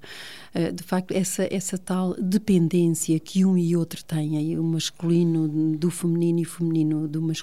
de 0.74 0.84
facto, 0.84 1.12
essa, 1.12 1.48
essa 1.50 1.78
tal 1.78 2.14
dependência 2.16 3.18
que 3.20 3.46
um 3.46 3.58
e 3.58 3.76
outro 3.76 4.04
têm, 4.04 4.58
o 4.60 4.64
masculino 4.64 5.78
do 5.78 5.90
feminino 5.90 6.40
e 6.40 6.44
o 6.44 6.50
feminino 6.50 7.08
do 7.08 7.22
masculino, 7.22 7.37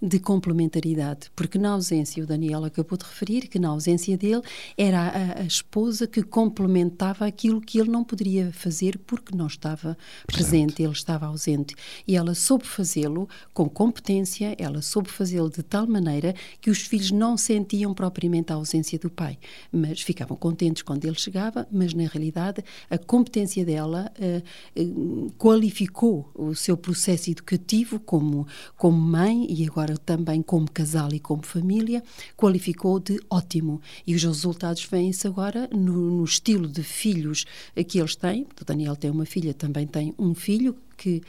de 0.00 0.18
complementaridade. 0.18 1.30
Porque 1.34 1.58
na 1.58 1.70
ausência, 1.70 2.22
o 2.22 2.26
Daniel 2.26 2.64
acabou 2.64 2.98
de 2.98 3.04
referir 3.04 3.48
que 3.48 3.58
na 3.58 3.68
ausência 3.68 4.16
dele 4.16 4.42
era 4.76 5.00
a, 5.00 5.40
a 5.40 5.44
esposa 5.44 6.06
que 6.06 6.22
complementava 6.22 7.26
aquilo 7.26 7.60
que 7.60 7.78
ele 7.78 7.90
não 7.90 8.04
poderia 8.04 8.52
fazer 8.52 8.98
porque 8.98 9.36
não 9.36 9.46
estava 9.46 9.96
presente. 10.26 10.52
presente, 10.52 10.82
ele 10.82 10.92
estava 10.92 11.26
ausente. 11.26 11.74
E 12.06 12.16
ela 12.16 12.34
soube 12.34 12.66
fazê-lo 12.66 13.28
com 13.54 13.68
competência, 13.68 14.54
ela 14.58 14.82
soube 14.82 15.08
fazê-lo 15.08 15.50
de 15.50 15.62
tal 15.62 15.86
maneira 15.86 16.34
que 16.60 16.70
os 16.70 16.82
filhos 16.82 17.10
não 17.10 17.36
sentiam 17.36 17.94
propriamente 17.94 18.52
a 18.52 18.56
ausência 18.56 18.98
do 18.98 19.10
pai, 19.10 19.38
mas 19.70 20.00
ficavam 20.00 20.36
contentes 20.36 20.82
quando 20.82 21.04
ele 21.04 21.18
chegava, 21.18 21.66
mas 21.70 21.94
na 21.94 22.06
realidade 22.06 22.62
a 22.90 22.98
competência 22.98 23.64
dela 23.64 24.12
uh, 24.18 24.80
uh, 24.80 25.32
qualificou 25.38 26.30
o 26.34 26.54
seu 26.54 26.76
processo 26.76 27.30
educativo 27.30 27.98
como, 28.00 28.46
como 28.76 28.98
mãe 29.02 29.46
e 29.48 29.66
agora 29.66 29.96
também 29.98 30.40
como 30.40 30.70
casal 30.70 31.12
e 31.12 31.20
como 31.20 31.44
família, 31.44 32.02
qualificou 32.36 32.98
de 32.98 33.20
ótimo. 33.28 33.80
E 34.06 34.14
os 34.14 34.22
resultados 34.22 34.84
vêm-se 34.84 35.26
agora 35.26 35.68
no, 35.72 36.18
no, 36.18 36.24
estilo 36.24 36.68
de 36.68 36.82
filhos 36.82 37.44
que 37.86 37.98
eles 37.98 38.16
têm. 38.16 38.46
O 38.60 38.64
Daniel 38.64 38.96
tem 38.96 39.10
uma 39.10 39.26
filha, 39.26 39.52
também 39.52 39.86
tem 39.86 40.14
um 40.18 40.34
filho 40.34 40.76
que 40.96 41.22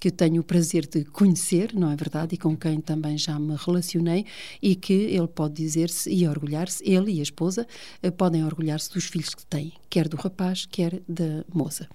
que 0.00 0.10
tenho 0.10 0.40
o 0.40 0.44
prazer 0.44 0.86
de 0.86 1.04
conhecer, 1.04 1.74
não 1.74 1.90
é 1.90 1.94
verdade? 1.94 2.34
E 2.34 2.38
com 2.38 2.56
quem 2.56 2.80
também 2.80 3.18
já 3.18 3.38
me 3.38 3.54
relacionei 3.54 4.24
e 4.62 4.74
que 4.74 4.94
ele 4.94 5.28
pode 5.28 5.54
dizer-se 5.54 6.10
e 6.10 6.26
orgulhar-se, 6.26 6.82
ele 6.90 7.12
e 7.12 7.20
a 7.20 7.22
esposa 7.22 7.66
eh, 8.02 8.10
podem 8.10 8.42
orgulhar-se 8.42 8.90
dos 8.90 9.04
filhos 9.04 9.34
que 9.34 9.44
têm, 9.44 9.74
quer 9.90 10.08
do 10.08 10.16
rapaz, 10.16 10.64
quer 10.64 11.02
da 11.06 11.44
moça. 11.52 11.86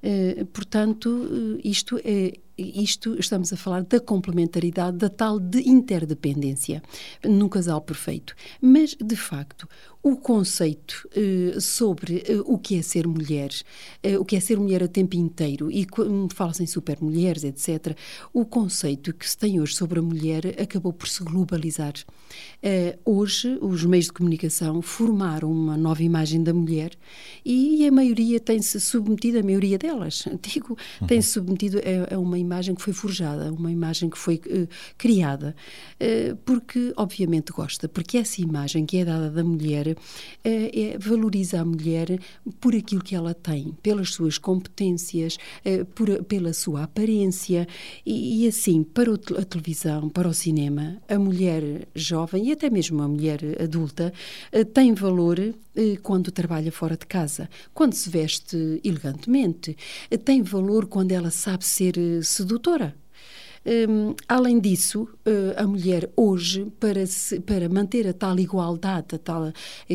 Eh, 0.00 0.46
portanto, 0.52 1.58
eh, 1.58 1.68
isto 1.68 2.00
é 2.04 2.34
isto 2.58 3.18
estamos 3.18 3.52
a 3.52 3.56
falar 3.56 3.84
da 3.84 4.00
complementaridade, 4.00 4.96
da 4.96 5.08
tal 5.08 5.38
de 5.38 5.60
interdependência 5.68 6.82
num 7.24 7.48
casal 7.48 7.80
perfeito. 7.80 8.34
Mas, 8.60 8.94
de 8.94 9.16
facto, 9.16 9.68
o 10.08 10.16
conceito 10.16 11.06
eh, 11.14 11.60
sobre 11.60 12.22
eh, 12.26 12.40
o 12.46 12.56
que 12.56 12.76
é 12.76 12.82
ser 12.82 13.06
mulher, 13.06 13.50
eh, 14.02 14.18
o 14.18 14.24
que 14.24 14.36
é 14.36 14.40
ser 14.40 14.58
mulher 14.58 14.82
a 14.82 14.88
tempo 14.88 15.16
inteiro, 15.16 15.70
e 15.70 15.86
fala-se 16.32 16.62
em 16.62 16.66
supermulheres, 16.66 17.44
etc., 17.44 17.94
o 18.32 18.44
conceito 18.46 19.12
que 19.12 19.28
se 19.28 19.36
tem 19.36 19.60
hoje 19.60 19.74
sobre 19.74 19.98
a 19.98 20.02
mulher 20.02 20.60
acabou 20.60 20.92
por 20.92 21.08
se 21.08 21.22
globalizar. 21.22 21.92
hoje, 23.04 23.58
os 23.60 23.84
meios 23.84 24.06
de 24.06 24.12
comunicação 24.12 24.80
formaram 24.80 25.50
uma 25.50 25.76
nova 25.76 26.02
imagem 26.02 26.42
da 26.42 26.54
mulher 26.54 26.92
e 27.44 27.86
a 27.86 27.92
maioria 27.92 28.40
tem-se 28.40 28.80
submetido, 28.80 29.38
a 29.38 29.42
maioria 29.42 29.78
delas, 29.78 30.24
digo, 30.40 30.76
uhum. 31.00 31.06
tem-se 31.06 31.30
submetido 31.30 31.78
a, 31.78 32.14
a, 32.14 32.18
uma 32.18 32.38
imagem 32.38 32.74
que 32.74 32.82
foi 32.82 32.92
forjada, 32.92 33.52
uma 33.52 33.70
imagem 33.70 34.08
que 34.08 34.18
foi 34.18 34.40
criada, 34.96 35.54
porque, 36.44 36.92
obviamente, 36.96 37.52
gosta, 37.52 37.88
porque 37.88 38.18
essa 38.18 38.40
imagem 38.40 38.86
que 38.86 38.98
é 38.98 39.04
dada 39.04 39.30
da 39.30 39.44
mulher 39.44 39.97
é, 40.44 40.96
valoriza 40.98 41.60
a 41.60 41.64
mulher 41.64 42.18
por 42.60 42.74
aquilo 42.74 43.02
que 43.02 43.14
ela 43.14 43.34
tem, 43.34 43.76
pelas 43.82 44.10
suas 44.10 44.38
competências, 44.38 45.38
é, 45.64 45.84
por, 45.84 46.22
pela 46.24 46.52
sua 46.52 46.84
aparência 46.84 47.66
e, 48.04 48.44
e, 48.44 48.48
assim, 48.48 48.82
para 48.82 49.12
a 49.12 49.44
televisão, 49.44 50.08
para 50.08 50.28
o 50.28 50.34
cinema, 50.34 50.96
a 51.08 51.18
mulher 51.18 51.88
jovem 51.94 52.48
e 52.48 52.52
até 52.52 52.70
mesmo 52.70 53.02
a 53.02 53.08
mulher 53.08 53.40
adulta 53.60 54.12
tem 54.72 54.94
valor 54.94 55.38
quando 56.02 56.30
trabalha 56.32 56.72
fora 56.72 56.96
de 56.96 57.06
casa, 57.06 57.48
quando 57.72 57.94
se 57.94 58.10
veste 58.10 58.80
elegantemente, 58.82 59.76
tem 60.24 60.42
valor 60.42 60.86
quando 60.86 61.12
ela 61.12 61.30
sabe 61.30 61.64
ser 61.64 61.94
sedutora. 62.24 62.94
Um, 63.68 64.14
além 64.26 64.58
disso, 64.58 65.02
uh, 65.02 65.54
a 65.58 65.66
mulher 65.66 66.10
hoje, 66.16 66.72
para, 66.80 67.04
se, 67.04 67.38
para 67.40 67.68
manter 67.68 68.08
a 68.08 68.14
tal 68.14 68.38
igualdade 68.38 69.14
a 69.14 69.18
tal, 69.18 69.48
uh, 69.48 69.52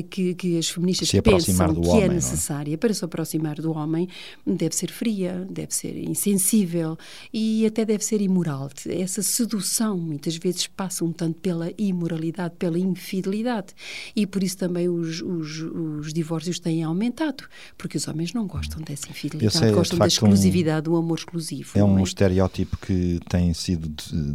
que, 0.10 0.36
que 0.36 0.60
as 0.60 0.70
feministas 0.70 1.10
pensam 1.10 1.74
que 1.74 1.88
é 1.88 1.92
homem, 1.92 2.04
é 2.04 2.08
necessária, 2.10 2.74
é? 2.74 2.78
para 2.78 2.94
se 2.94 3.04
aproximar 3.04 3.56
do 3.56 3.72
homem, 3.72 4.08
deve 4.46 4.76
ser 4.76 4.92
fria, 4.92 5.48
deve 5.50 5.74
ser 5.74 5.98
insensível 5.98 6.96
e 7.34 7.66
até 7.66 7.84
deve 7.84 8.06
ser 8.06 8.22
imoral. 8.22 8.70
Essa 8.88 9.24
sedução 9.24 9.98
muitas 9.98 10.36
vezes 10.36 10.68
passa 10.68 11.04
um 11.04 11.12
tanto 11.12 11.40
pela 11.40 11.72
imoralidade, 11.76 12.54
pela 12.60 12.78
infidelidade. 12.78 13.74
E 14.16 14.28
por 14.28 14.44
isso 14.44 14.58
também 14.58 14.88
os, 14.88 15.20
os, 15.22 15.62
os 15.62 16.14
divórcios 16.14 16.60
têm 16.60 16.84
aumentado, 16.84 17.46
porque 17.76 17.98
os 17.98 18.08
homens 18.08 18.34
não 18.34 18.46
gostam 18.46 18.82
dessa 18.82 19.10
infidelidade, 19.10 19.66
é, 19.66 19.72
gostam 19.72 19.98
da 19.98 20.06
exclusividade, 20.06 20.88
um, 20.88 20.94
do 20.94 20.98
amor 20.98 21.18
exclusivo. 21.18 21.72
É 21.74 21.84
um 21.84 21.98
é? 21.98 22.04
estereótipo 22.04 22.78
que 22.78 23.20
tem 23.28 23.52
sido 23.64 23.90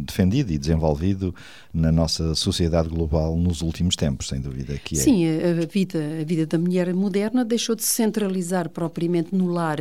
defendido 0.05 0.51
e 0.51 0.57
desenvolvido 0.57 1.33
na 1.73 1.91
nossa 1.91 2.33
sociedade 2.33 2.89
global 2.89 3.35
nos 3.37 3.61
últimos 3.61 3.95
tempos, 3.95 4.27
sem 4.27 4.41
dúvida 4.41 4.77
que 4.77 4.95
é. 4.95 4.99
Sim, 4.99 5.25
a 5.27 5.65
vida, 5.65 5.99
a 6.21 6.23
vida 6.23 6.45
da 6.45 6.57
mulher 6.57 6.93
moderna 6.93 7.45
deixou 7.45 7.75
de 7.75 7.83
se 7.83 7.93
centralizar 7.93 8.69
propriamente 8.69 9.35
no 9.35 9.47
lar 9.47 9.77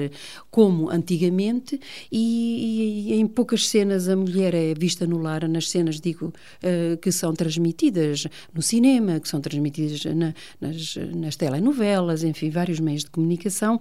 como 0.50 0.90
antigamente 0.90 1.80
e, 2.12 3.08
e 3.08 3.14
em 3.14 3.26
poucas 3.26 3.68
cenas 3.68 4.08
a 4.08 4.16
mulher 4.16 4.54
é 4.54 4.74
vista 4.74 5.06
no 5.06 5.18
lar, 5.18 5.48
nas 5.48 5.70
cenas, 5.70 6.00
digo, 6.00 6.26
uh, 6.26 6.96
que 6.98 7.10
são 7.10 7.32
transmitidas 7.32 8.26
no 8.52 8.60
cinema, 8.60 9.18
que 9.18 9.28
são 9.28 9.40
transmitidas 9.40 10.04
na, 10.14 10.34
nas, 10.60 10.96
nas 11.14 11.36
telenovelas, 11.36 12.22
enfim, 12.22 12.50
vários 12.50 12.80
meios 12.80 13.04
de 13.04 13.10
comunicação 13.10 13.80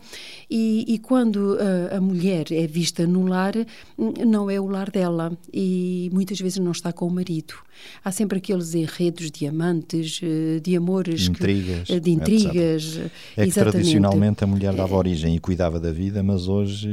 e, 0.49 0.85
e 0.87 0.97
quando 0.99 1.55
uh, 1.55 1.95
a 1.97 2.01
mulher 2.01 2.45
é 2.51 2.65
vista 2.65 3.05
no 3.05 3.25
lar, 3.25 3.53
não 3.97 4.49
é 4.49 4.59
o 4.59 4.67
lar 4.67 4.89
dela, 4.89 5.37
e 5.53 6.09
muitas 6.13 6.39
vezes 6.39 6.57
não 6.59 6.71
está 6.71 6.91
com 6.91 7.07
o 7.07 7.11
marido. 7.11 7.53
Há 8.03 8.11
sempre 8.11 8.37
aqueles 8.39 8.73
enredos 8.73 9.29
de 9.31 9.45
amantes, 9.47 10.19
eh, 10.23 10.59
de 10.59 10.75
amores, 10.75 11.27
intrigas, 11.27 11.87
que, 11.87 11.93
eh, 11.93 11.99
de 11.99 12.11
intrigas. 12.11 12.99
É 13.35 13.45
que 13.45 13.51
tradicionalmente 13.51 14.43
a 14.43 14.47
mulher 14.47 14.73
dava 14.73 14.95
origem 14.95 15.35
e 15.35 15.39
cuidava 15.39 15.79
da 15.79 15.91
vida, 15.91 16.23
mas 16.23 16.47
hoje 16.47 16.87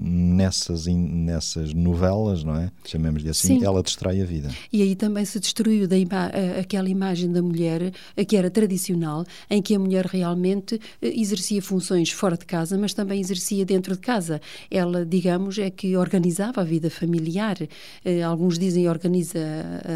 nessas 0.00 0.86
nessas 0.86 1.74
novelas, 1.74 2.42
não 2.42 2.56
é? 2.56 2.70
Chamemos-lhe 2.84 3.28
assim, 3.28 3.58
Sim. 3.58 3.64
ela 3.64 3.82
destrói 3.82 4.20
a 4.20 4.24
vida. 4.24 4.50
E 4.72 4.82
aí 4.82 4.94
também 4.94 5.24
se 5.24 5.38
destruiu 5.38 5.86
da 5.86 5.96
ima 5.96 6.30
aquela 6.58 6.88
imagem 6.88 7.30
da 7.30 7.42
mulher 7.42 7.92
que 8.26 8.36
era 8.36 8.50
tradicional, 8.50 9.24
em 9.50 9.60
que 9.60 9.74
a 9.74 9.78
mulher 9.78 10.06
realmente 10.06 10.80
eh, 11.00 11.20
exercia 11.20 11.60
funções 11.62 12.10
fora 12.10 12.36
de 12.36 12.44
casa, 12.44 12.78
mas 12.78 12.94
também 12.94 13.20
exercia 13.20 13.64
dentro 13.64 13.94
de 13.94 14.00
casa. 14.00 14.40
Ela, 14.70 15.04
digamos, 15.04 15.58
é 15.58 15.70
que 15.70 15.96
organizava 15.96 16.60
a 16.60 16.64
vida 16.64 16.90
familiar, 16.90 17.56
eh, 17.60 17.68
alguns 18.26 18.58
dizem 18.58 18.88
organiza 18.88 19.38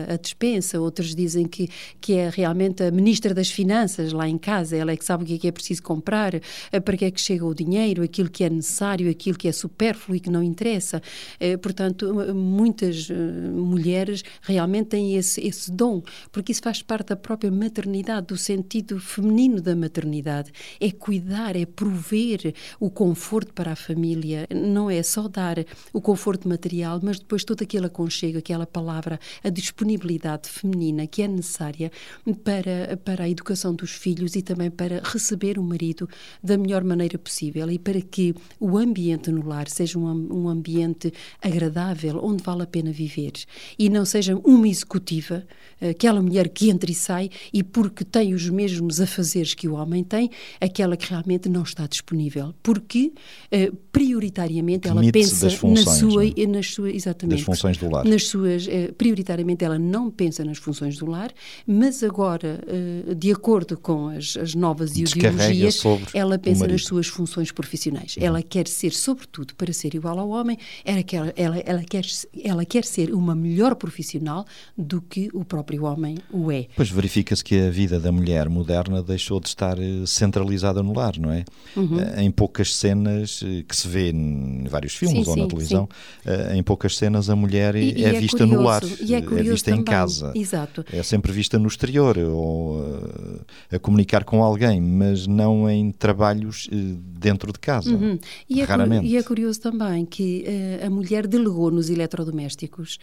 a, 0.08 0.14
a 0.14 0.16
dispensa, 0.16 0.80
outros 0.80 1.14
dizem 1.14 1.46
que, 1.46 1.68
que 2.00 2.14
é 2.14 2.30
realmente 2.30 2.82
a 2.82 2.90
ministra 2.90 3.34
das 3.34 3.50
Finanças 3.50 4.12
lá 4.12 4.28
em 4.28 4.38
casa, 4.38 4.76
ela 4.76 4.92
é 4.92 4.96
que 4.96 5.04
sabe 5.04 5.24
o 5.24 5.26
que 5.26 5.34
é 5.34 5.38
que 5.38 5.48
é 5.48 5.52
preciso 5.52 5.82
comprar, 5.82 6.34
eh, 6.34 6.80
para 6.80 6.96
que 6.96 7.04
é 7.04 7.10
que 7.10 7.20
chega 7.20 7.44
o 7.44 7.54
dinheiro, 7.54 8.02
aquilo 8.02 8.30
que 8.30 8.44
é 8.44 8.50
necessário, 8.50 9.10
aquilo 9.10 9.36
que 9.36 9.48
é 9.48 9.52
supérfluo 9.52 10.16
e 10.16 10.20
que 10.20 10.30
não 10.30 10.42
interessa. 10.42 11.02
Eh, 11.40 11.56
portanto, 11.56 12.14
muitas 12.34 13.08
mulheres 13.10 14.22
realmente 14.42 14.88
têm 14.88 15.16
esse, 15.16 15.40
esse 15.46 15.70
dom, 15.70 16.02
porque 16.32 16.52
isso 16.52 16.62
faz 16.62 16.82
parte 16.82 17.08
da 17.08 17.16
própria 17.16 17.50
maternidade, 17.50 18.28
do 18.28 18.36
sentido 18.36 18.98
feminino 19.00 19.60
da 19.60 19.74
maternidade. 19.74 20.52
É 20.80 20.90
cuidar, 20.90 21.56
é 21.56 21.66
prover 21.66 22.54
o 22.80 22.90
conforto 22.90 23.52
para 23.52 23.72
a 23.72 23.76
família, 23.76 24.46
não 24.54 24.90
é 24.90 25.02
só 25.02 25.28
dar 25.28 25.56
o 25.92 26.00
conforto 26.00 26.48
material, 26.48 27.00
mas 27.02 27.18
depois 27.18 27.44
todo 27.44 27.62
aquele 27.62 27.77
aconchego, 27.86 28.38
aquela 28.38 28.66
palavra, 28.66 29.18
a 29.42 29.48
disponibilidade 29.48 30.48
feminina 30.48 31.06
que 31.06 31.22
é 31.22 31.28
necessária 31.28 31.90
para, 32.44 32.96
para 32.96 33.24
a 33.24 33.28
educação 33.28 33.74
dos 33.74 33.92
filhos 33.92 34.36
e 34.36 34.42
também 34.42 34.70
para 34.70 35.00
receber 35.04 35.58
o 35.58 35.62
marido 35.62 36.08
da 36.42 36.58
melhor 36.58 36.84
maneira 36.84 37.18
possível 37.18 37.70
e 37.70 37.78
para 37.78 38.00
que 38.00 38.34
o 38.58 38.76
ambiente 38.76 39.30
no 39.30 39.46
lar 39.46 39.68
seja 39.68 39.98
um, 39.98 40.28
um 40.32 40.48
ambiente 40.48 41.12
agradável, 41.42 42.20
onde 42.22 42.42
vale 42.42 42.62
a 42.62 42.66
pena 42.66 42.90
viver. 42.90 43.32
E 43.78 43.88
não 43.88 44.04
seja 44.04 44.36
uma 44.44 44.68
executiva, 44.68 45.46
aquela 45.80 46.20
mulher 46.22 46.48
que 46.48 46.70
entra 46.70 46.90
e 46.90 46.94
sai 46.94 47.30
e 47.52 47.62
porque 47.62 48.04
tem 48.04 48.34
os 48.34 48.48
mesmos 48.48 49.00
afazeres 49.00 49.54
que 49.54 49.68
o 49.68 49.74
homem 49.74 50.02
tem, 50.02 50.30
aquela 50.60 50.96
que 50.96 51.08
realmente 51.08 51.48
não 51.48 51.62
está 51.62 51.86
disponível, 51.86 52.54
porque 52.62 53.12
eh, 53.50 53.72
prioritariamente 53.92 54.88
ela 54.88 55.00
pensa 55.12 55.46
na 55.46 55.84
sua, 55.84 56.26
é? 56.26 56.46
nas 56.46 56.70
suas 56.70 56.94
exatamente 56.94 57.44
funções 57.44 57.76
do 57.76 57.90
lar. 57.90 58.04
Nas 58.04 58.26
suas, 58.26 58.66
eh, 58.68 58.92
prioritariamente, 58.96 59.64
ela 59.64 59.78
não 59.78 60.10
pensa 60.10 60.44
nas 60.44 60.58
funções 60.58 60.96
do 60.98 61.06
lar, 61.06 61.32
mas 61.66 62.02
agora, 62.02 62.60
eh, 62.66 63.14
de 63.14 63.30
acordo 63.32 63.76
com 63.76 64.08
as, 64.08 64.36
as 64.36 64.54
novas 64.54 64.96
ideologias, 64.96 65.82
ela 66.14 66.38
pensa 66.38 66.66
nas 66.66 66.84
suas 66.84 67.06
funções 67.06 67.52
profissionais. 67.52 68.16
Ela 68.18 68.42
quer 68.42 68.66
ser, 68.66 68.92
sobretudo, 68.92 69.54
para 69.54 69.72
ser 69.72 69.94
igual 69.94 70.18
ao 70.18 70.28
homem, 70.30 70.58
ela 70.84 71.02
quer, 71.02 71.32
ela, 71.36 71.58
ela, 71.58 71.84
quer, 71.84 72.04
ela 72.42 72.64
quer 72.64 72.84
ser 72.84 73.12
uma 73.12 73.34
melhor 73.34 73.74
profissional 73.74 74.44
do 74.76 75.00
que 75.00 75.28
o 75.32 75.44
próprio 75.44 75.67
homem 75.76 76.16
o 76.32 76.50
é. 76.50 76.66
Pois 76.74 76.88
verifica-se 76.90 77.44
que 77.44 77.58
a 77.60 77.70
vida 77.70 78.00
da 78.00 78.10
mulher 78.10 78.48
moderna 78.48 79.02
deixou 79.02 79.38
de 79.40 79.48
estar 79.48 79.78
eh, 79.78 80.04
centralizada 80.06 80.82
no 80.82 80.94
lar, 80.94 81.18
não 81.18 81.30
é? 81.30 81.44
Uhum. 81.76 82.00
Eh, 82.00 82.22
Em 82.22 82.30
poucas 82.30 82.74
cenas 82.74 83.42
eh, 83.44 83.62
que 83.68 83.76
se 83.76 83.86
vê 83.86 84.10
em 84.10 84.64
vários 84.68 84.94
filmes 84.94 85.24
Sim, 85.24 85.30
ou 85.30 85.36
na 85.36 85.42
sim, 85.42 85.48
televisão, 85.48 85.88
eh, 86.24 86.56
em 86.56 86.62
poucas 86.62 86.96
cenas 86.96 87.28
a 87.28 87.36
mulher 87.36 87.74
E- 87.76 87.98
e 87.98 88.04
é, 88.04 88.14
é 88.14 88.20
vista 88.20 88.46
no 88.46 88.62
lar, 88.62 88.80
curioso, 88.80 89.02
e 89.04 89.14
é 89.14 89.18
é 89.18 89.22
curioso 89.22 89.50
vista 89.50 89.70
em 89.70 89.74
também. 89.74 89.84
casa. 89.84 90.32
Exato. 90.34 90.84
É 90.92 91.02
sempre 91.02 91.32
vista 91.32 91.58
no 91.58 91.66
exterior 91.68 92.16
ou 92.18 92.82
a 93.70 93.78
comunicar 93.78 94.24
com 94.24 94.42
alguém, 94.42 94.80
mas 94.80 95.26
não 95.26 95.68
em 95.68 95.90
trabalhos 95.90 96.68
dentro 96.72 97.52
de 97.52 97.58
casa. 97.58 97.90
Uhum. 97.90 98.18
E, 98.48 98.60
é, 98.60 98.64
Raramente. 98.64 99.06
e 99.06 99.16
é 99.16 99.22
curioso 99.22 99.60
também 99.60 100.04
que 100.06 100.44
a 100.84 100.88
mulher 100.90 101.26
delegou 101.26 101.70
nos 101.70 101.90
eletrodomésticos 101.90 102.98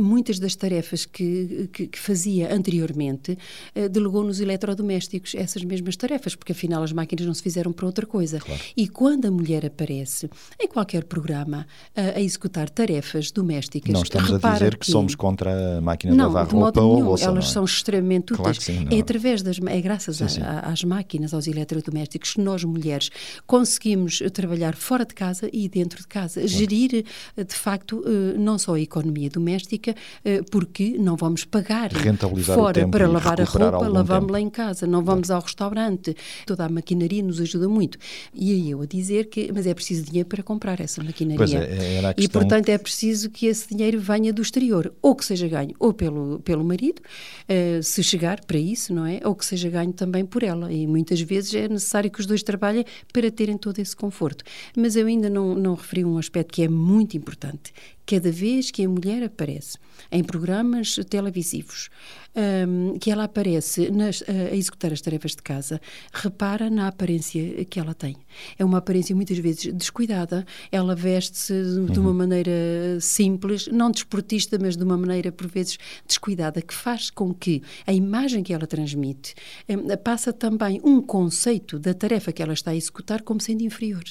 muitas 0.00 0.38
das 0.38 0.54
tarefas 0.56 1.04
que, 1.04 1.68
que, 1.72 1.86
que 1.98 2.04
fazia 2.06 2.54
anteriormente, 2.54 3.36
eh, 3.74 3.88
delegou 3.88 4.22
nos 4.24 4.40
eletrodomésticos 4.40 5.34
essas 5.34 5.62
mesmas 5.64 5.96
tarefas, 5.96 6.34
porque 6.34 6.52
afinal 6.52 6.82
as 6.82 6.92
máquinas 6.92 7.26
não 7.26 7.34
se 7.34 7.42
fizeram 7.42 7.72
para 7.72 7.86
outra 7.86 8.06
coisa. 8.06 8.38
E 8.76 8.88
quando 8.88 9.26
a 9.26 9.30
mulher 9.30 9.66
aparece 9.66 10.30
em 10.60 10.68
qualquer 10.68 11.04
programa 11.04 11.66
eh, 11.94 12.14
a 12.16 12.20
executar 12.20 12.70
tarefas 12.70 13.30
domésticas, 13.30 13.92
Não 13.92 14.02
estamos 14.02 14.32
a 14.32 14.52
dizer 14.52 14.76
que, 14.78 14.86
somos 14.90 15.14
contra 15.14 15.78
a 15.78 15.80
máquina 15.80 16.12
de 16.12 16.18
não, 16.18 16.26
lavar 16.26 16.46
de 16.46 16.54
modo 16.54 16.80
roupa 16.80 16.82
ou 16.82 17.00
louça. 17.10 17.24
Elas 17.24 17.46
é? 17.46 17.52
são 17.52 17.64
extremamente 17.64 18.32
Claro 18.32 18.42
úteis. 18.50 18.58
que 18.58 18.64
sim, 18.64 18.84
não. 18.84 18.96
é 18.96 19.00
através 19.00 19.42
das 19.42 19.58
é 19.58 19.80
graças 19.80 20.16
Sim, 20.18 20.24
a- 20.24 20.28
sim. 20.28 20.40
a- 20.42 20.60
às 20.60 20.84
máquinas, 20.84 21.34
aos 21.34 21.46
eletrodomésticos, 21.46 22.34
que 22.34 22.40
nós 22.40 22.62
mulheres 22.64 23.10
conseguimos 23.46 24.20
eh, 24.22 24.28
trabalhar 24.30 24.76
fora 24.76 25.04
de 25.04 25.14
casa 25.14 25.48
e 25.52 25.68
dentro 25.68 26.00
de 26.00 26.06
casa, 26.06 26.46
gerir 26.46 27.04
eh, 27.36 27.44
de 27.44 27.54
facto 27.54 28.04
não 28.38 28.58
só 28.58 28.74
a 28.74 28.80
economia 28.80 29.28
doméstica, 29.30 29.94
porque 30.50 30.96
não 30.98 31.16
vamos 31.16 31.44
pagar 31.44 31.87
Rentabilizar 31.96 32.58
o 32.58 32.60
fora 32.60 32.88
para 32.88 33.08
lavar 33.08 33.40
a 33.40 33.44
roupa, 33.44 33.88
lavamos-la 33.88 34.40
em 34.40 34.50
casa, 34.50 34.86
não 34.86 35.02
vamos 35.02 35.30
ao 35.30 35.40
restaurante. 35.40 36.16
Toda 36.46 36.64
a 36.64 36.68
maquinaria 36.68 37.22
nos 37.22 37.40
ajuda 37.40 37.68
muito. 37.68 37.98
E 38.34 38.52
aí 38.52 38.70
eu 38.70 38.82
a 38.82 38.86
dizer 38.86 39.26
que, 39.28 39.50
mas 39.52 39.66
é 39.66 39.74
preciso 39.74 40.04
dinheiro 40.04 40.28
para 40.28 40.42
comprar 40.42 40.80
essa 40.80 41.02
maquinaria. 41.02 41.58
É, 41.58 42.06
a 42.06 42.14
E, 42.16 42.28
portanto, 42.28 42.68
é 42.68 42.78
preciso 42.78 43.30
que 43.30 43.46
esse 43.46 43.68
dinheiro 43.68 44.00
venha 44.00 44.32
do 44.32 44.42
exterior, 44.42 44.92
ou 45.00 45.14
que 45.14 45.24
seja 45.24 45.48
ganho 45.48 45.74
ou 45.78 45.92
pelo, 45.92 46.40
pelo 46.40 46.64
marido, 46.64 47.00
eh, 47.48 47.80
se 47.82 48.02
chegar 48.02 48.44
para 48.44 48.58
isso, 48.58 48.92
não 48.94 49.06
é? 49.06 49.20
Ou 49.24 49.34
que 49.34 49.44
seja 49.44 49.68
ganho 49.68 49.92
também 49.92 50.24
por 50.24 50.42
ela. 50.42 50.72
E 50.72 50.86
muitas 50.86 51.20
vezes 51.20 51.54
é 51.54 51.68
necessário 51.68 52.10
que 52.10 52.20
os 52.20 52.26
dois 52.26 52.42
trabalhem 52.42 52.84
para 53.12 53.30
terem 53.30 53.56
todo 53.56 53.78
esse 53.78 53.94
conforto. 53.94 54.44
Mas 54.76 54.96
eu 54.96 55.06
ainda 55.06 55.28
não, 55.30 55.54
não 55.54 55.74
referi 55.74 56.04
um 56.04 56.18
aspecto 56.18 56.52
que 56.52 56.62
é 56.62 56.68
muito 56.68 57.16
importante. 57.16 57.72
Cada 58.10 58.32
vez 58.32 58.70
que 58.70 58.82
a 58.82 58.88
mulher 58.88 59.22
aparece 59.22 59.76
em 60.10 60.24
programas 60.24 60.94
televisivos, 61.10 61.90
hum, 62.66 62.96
que 62.98 63.10
ela 63.10 63.24
aparece 63.24 63.90
nas- 63.90 64.24
a 64.26 64.56
executar 64.56 64.94
as 64.94 65.02
tarefas 65.02 65.32
de 65.32 65.42
casa, 65.42 65.78
repara 66.10 66.70
na 66.70 66.88
aparência 66.88 67.62
que 67.66 67.78
ela 67.78 67.92
tem. 67.92 68.16
É 68.58 68.64
uma 68.64 68.78
aparência 68.78 69.14
muitas 69.14 69.36
vezes 69.36 69.74
descuidada, 69.74 70.46
ela 70.72 70.94
veste-se 70.94 71.52
de 71.92 71.98
uma 72.00 72.14
maneira 72.14 72.50
simples, 72.98 73.66
não 73.68 73.90
desportista, 73.90 74.58
mas 74.58 74.74
de 74.74 74.84
uma 74.84 74.96
maneira 74.96 75.30
por 75.30 75.46
vezes 75.46 75.76
descuidada, 76.06 76.62
que 76.62 76.72
faz 76.72 77.10
com 77.10 77.34
que 77.34 77.62
a 77.86 77.92
imagem 77.92 78.42
que 78.42 78.54
ela 78.54 78.66
transmite 78.66 79.34
hum, 79.68 79.86
passa 80.02 80.32
também 80.32 80.80
um 80.82 81.02
conceito 81.02 81.78
da 81.78 81.92
tarefa 81.92 82.32
que 82.32 82.42
ela 82.42 82.54
está 82.54 82.70
a 82.70 82.76
executar 82.76 83.20
como 83.20 83.38
sendo 83.38 83.62
inferior. 83.64 84.04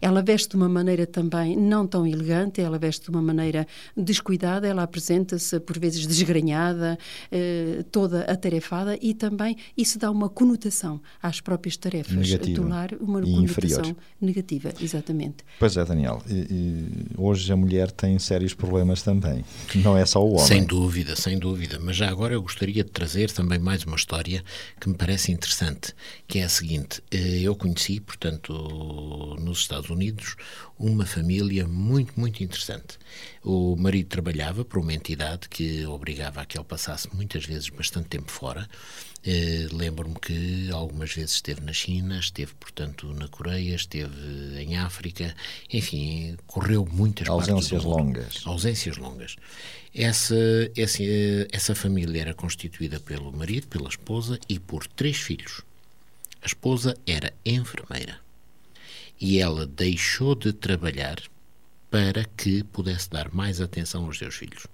Ela 0.00 0.22
veste 0.22 0.50
de 0.50 0.56
uma 0.56 0.68
maneira 0.68 1.06
também 1.06 1.56
não 1.56 1.86
tão 1.86 2.06
elegante, 2.06 2.60
ela 2.60 2.78
veste 2.78 3.04
de 3.04 3.10
uma 3.10 3.22
maneira 3.22 3.66
descuidada, 3.96 4.66
ela 4.66 4.82
apresenta-se 4.82 5.58
por 5.60 5.78
vezes 5.78 6.06
desgrenhada, 6.06 6.98
eh, 7.30 7.84
toda 7.90 8.22
atarefada 8.22 8.98
e 9.00 9.14
também 9.14 9.56
isso 9.76 9.98
dá 9.98 10.10
uma 10.10 10.28
conotação 10.28 11.00
às 11.22 11.40
próprias 11.40 11.76
tarefas 11.76 12.14
Negativa 12.14 12.60
do 12.62 12.68
lar, 12.68 12.90
uma 13.00 13.20
e 13.20 13.22
conotação 13.32 13.80
inferior. 13.80 13.96
negativa, 14.20 14.72
exatamente. 14.80 15.44
Pois 15.58 15.76
é, 15.76 15.84
Daniel. 15.84 16.22
E- 16.28 16.46
e 16.50 16.88
hoje 17.16 17.52
a 17.52 17.56
mulher 17.56 17.90
tem 17.90 18.18
sérios 18.18 18.54
problemas 18.54 19.02
também. 19.02 19.44
Não 19.76 19.96
é 19.96 20.04
só 20.06 20.24
o 20.24 20.32
homem. 20.32 20.46
Sem 20.46 20.64
dúvida, 20.64 21.16
sem 21.16 21.38
dúvida. 21.38 21.78
Mas 21.80 21.96
já 21.96 22.08
agora 22.08 22.34
eu 22.34 22.42
gostaria 22.42 22.82
de 22.84 22.90
trazer 22.90 23.30
também 23.30 23.58
mais 23.58 23.84
uma 23.84 23.96
história 23.96 24.42
que 24.80 24.88
me 24.88 24.94
parece 24.94 25.32
interessante, 25.32 25.92
que 26.26 26.38
é 26.38 26.44
a 26.44 26.48
seguinte. 26.48 27.02
Eh, 27.10 27.40
Eu 27.40 27.54
conheci, 27.56 28.00
portanto, 28.00 28.52
nos 29.40 29.59
Estados 29.60 29.90
Unidos, 29.90 30.36
uma 30.78 31.06
família 31.06 31.66
muito, 31.66 32.18
muito 32.18 32.42
interessante. 32.42 32.98
O 33.42 33.76
marido 33.76 34.08
trabalhava 34.08 34.64
para 34.64 34.80
uma 34.80 34.92
entidade 34.92 35.48
que 35.48 35.84
obrigava 35.86 36.40
a 36.40 36.46
que 36.46 36.56
ele 36.56 36.64
passasse 36.64 37.08
muitas 37.14 37.44
vezes 37.44 37.68
bastante 37.68 38.08
tempo 38.08 38.30
fora. 38.30 38.68
Eh, 39.24 39.68
Lembro-me 39.72 40.14
que 40.18 40.70
algumas 40.70 41.12
vezes 41.12 41.32
esteve 41.32 41.60
na 41.60 41.72
China, 41.72 42.18
esteve, 42.18 42.54
portanto, 42.54 43.12
na 43.12 43.28
Coreia, 43.28 43.74
esteve 43.74 44.58
em 44.58 44.76
África, 44.78 45.34
enfim, 45.72 46.36
correu 46.46 46.86
muitas 46.90 47.28
Ausências 47.28 47.84
longas. 47.84 48.42
Ausências 48.46 48.96
longas. 48.96 49.36
Essa, 49.94 50.36
essa, 50.76 51.02
essa 51.52 51.74
família 51.74 52.20
era 52.20 52.34
constituída 52.34 52.98
pelo 52.98 53.30
marido, 53.32 53.66
pela 53.68 53.88
esposa 53.88 54.38
e 54.48 54.58
por 54.58 54.86
três 54.86 55.18
filhos. 55.18 55.62
A 56.42 56.46
esposa 56.46 56.96
era 57.06 57.32
enfermeira 57.44 58.18
e 59.20 59.38
ela 59.38 59.66
deixou 59.66 60.34
de 60.34 60.52
trabalhar 60.52 61.20
para 61.90 62.24
que 62.24 62.62
pudesse 62.64 63.10
dar 63.10 63.32
mais 63.34 63.60
atenção 63.60 64.06
aos 64.06 64.16
seus 64.16 64.34
filhos. 64.34 64.66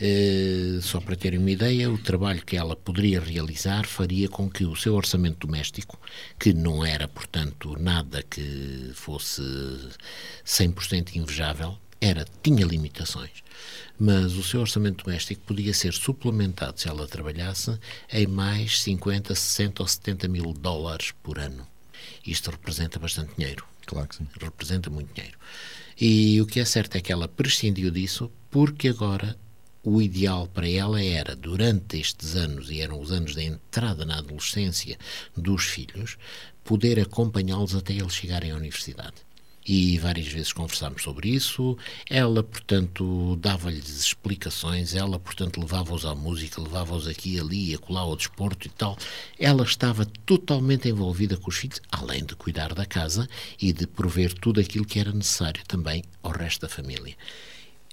Eh, 0.00 0.78
só 0.80 1.00
para 1.00 1.16
terem 1.16 1.38
uma 1.40 1.50
ideia, 1.50 1.90
o 1.90 1.98
trabalho 1.98 2.44
que 2.44 2.56
ela 2.56 2.76
poderia 2.76 3.20
realizar 3.20 3.84
faria 3.86 4.28
com 4.28 4.48
que 4.48 4.64
o 4.64 4.76
seu 4.76 4.94
orçamento 4.94 5.46
doméstico, 5.46 5.98
que 6.38 6.52
não 6.52 6.84
era, 6.84 7.08
portanto, 7.08 7.76
nada 7.80 8.22
que 8.22 8.92
fosse 8.94 9.42
100% 10.44 11.16
invejável, 11.16 11.76
era, 12.00 12.24
tinha 12.42 12.64
limitações, 12.64 13.42
mas 13.98 14.34
o 14.34 14.42
seu 14.44 14.60
orçamento 14.60 15.04
doméstico 15.04 15.42
podia 15.46 15.74
ser 15.74 15.92
suplementado 15.92 16.78
se 16.78 16.88
ela 16.88 17.08
trabalhasse 17.08 17.76
em 18.12 18.26
mais 18.28 18.80
50, 18.82 19.34
60 19.34 19.82
ou 19.82 19.88
70 19.88 20.28
mil 20.28 20.52
dólares 20.52 21.12
por 21.24 21.40
ano. 21.40 21.66
Isto 22.24 22.52
representa 22.52 23.00
bastante 23.00 23.34
dinheiro 23.36 23.66
Claro 23.88 24.06
que 24.06 24.16
sim. 24.16 24.28
representa 24.40 24.90
muito 24.90 25.12
dinheiro. 25.14 25.38
E 25.98 26.40
o 26.40 26.46
que 26.46 26.60
é 26.60 26.64
certo 26.64 26.96
é 26.96 27.00
que 27.00 27.10
ela 27.10 27.26
prescindiu 27.26 27.90
disso 27.90 28.30
porque 28.50 28.88
agora 28.88 29.36
o 29.82 30.02
ideal 30.02 30.46
para 30.46 30.68
ela 30.68 31.02
era, 31.02 31.34
durante 31.34 31.98
estes 31.98 32.36
anos, 32.36 32.70
e 32.70 32.80
eram 32.80 33.00
os 33.00 33.10
anos 33.10 33.34
da 33.34 33.42
entrada 33.42 34.04
na 34.04 34.18
adolescência 34.18 34.98
dos 35.34 35.64
filhos, 35.64 36.18
poder 36.62 37.00
acompanhá-los 37.00 37.74
até 37.74 37.94
eles 37.94 38.14
chegarem 38.14 38.50
à 38.50 38.56
universidade. 38.56 39.14
E 39.68 39.98
várias 39.98 40.26
vezes 40.26 40.50
conversámos 40.50 41.02
sobre 41.02 41.28
isso. 41.28 41.76
Ela, 42.08 42.42
portanto, 42.42 43.36
dava-lhes 43.36 44.00
explicações, 44.00 44.94
ela, 44.94 45.18
portanto, 45.18 45.60
levava-os 45.60 46.06
à 46.06 46.14
música, 46.14 46.58
levava-os 46.58 47.06
aqui, 47.06 47.38
ali, 47.38 47.74
acolá 47.74 48.00
ao 48.00 48.16
desporto 48.16 48.66
e 48.66 48.70
tal. 48.70 48.96
Ela 49.38 49.64
estava 49.64 50.06
totalmente 50.24 50.88
envolvida 50.88 51.36
com 51.36 51.50
os 51.50 51.56
filhos, 51.56 51.82
além 51.92 52.24
de 52.24 52.34
cuidar 52.34 52.72
da 52.72 52.86
casa 52.86 53.28
e 53.60 53.70
de 53.70 53.86
prover 53.86 54.32
tudo 54.32 54.58
aquilo 54.58 54.86
que 54.86 54.98
era 54.98 55.12
necessário 55.12 55.62
também 55.68 56.02
ao 56.22 56.32
resto 56.32 56.62
da 56.62 56.68
família. 56.68 57.14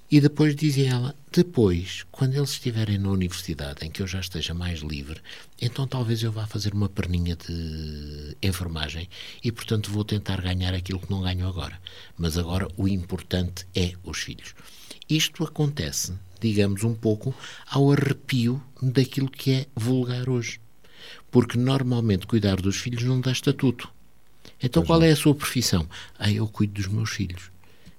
E 0.08 0.20
depois 0.20 0.54
dizia 0.54 0.90
ela, 0.90 1.16
depois, 1.32 2.06
quando 2.12 2.36
eles 2.36 2.50
estiverem 2.50 2.96
na 2.96 3.10
universidade, 3.10 3.84
em 3.84 3.90
que 3.90 4.00
eu 4.00 4.06
já 4.06 4.20
esteja 4.20 4.54
mais 4.54 4.78
livre, 4.78 5.20
então 5.60 5.84
talvez 5.84 6.22
eu 6.22 6.30
vá 6.30 6.46
fazer 6.46 6.72
uma 6.72 6.88
perninha 6.88 7.34
de 7.34 8.36
enfermagem 8.40 9.08
e, 9.42 9.50
portanto, 9.50 9.90
vou 9.90 10.04
tentar 10.04 10.40
ganhar 10.40 10.72
aquilo 10.74 11.00
que 11.00 11.10
não 11.10 11.22
ganho 11.22 11.48
agora. 11.48 11.80
Mas 12.16 12.38
agora 12.38 12.68
o 12.76 12.86
importante 12.86 13.66
é 13.74 13.94
os 14.04 14.18
filhos. 14.18 14.54
Isto 15.08 15.42
acontece, 15.42 16.12
digamos, 16.40 16.84
um 16.84 16.94
pouco 16.94 17.34
ao 17.68 17.90
arrepio 17.90 18.62
daquilo 18.80 19.28
que 19.28 19.52
é 19.52 19.66
vulgar 19.74 20.28
hoje. 20.28 20.60
Porque 21.32 21.58
normalmente 21.58 22.28
cuidar 22.28 22.56
dos 22.56 22.76
filhos 22.76 23.02
não 23.02 23.20
dá 23.20 23.32
estatuto. 23.32 23.90
Então 24.62 24.84
qual 24.84 25.02
é 25.02 25.10
a 25.10 25.16
sua 25.16 25.34
profissão? 25.34 25.88
Ah, 26.16 26.30
eu 26.30 26.46
cuido 26.46 26.74
dos 26.74 26.86
meus 26.86 27.10
filhos. 27.10 27.50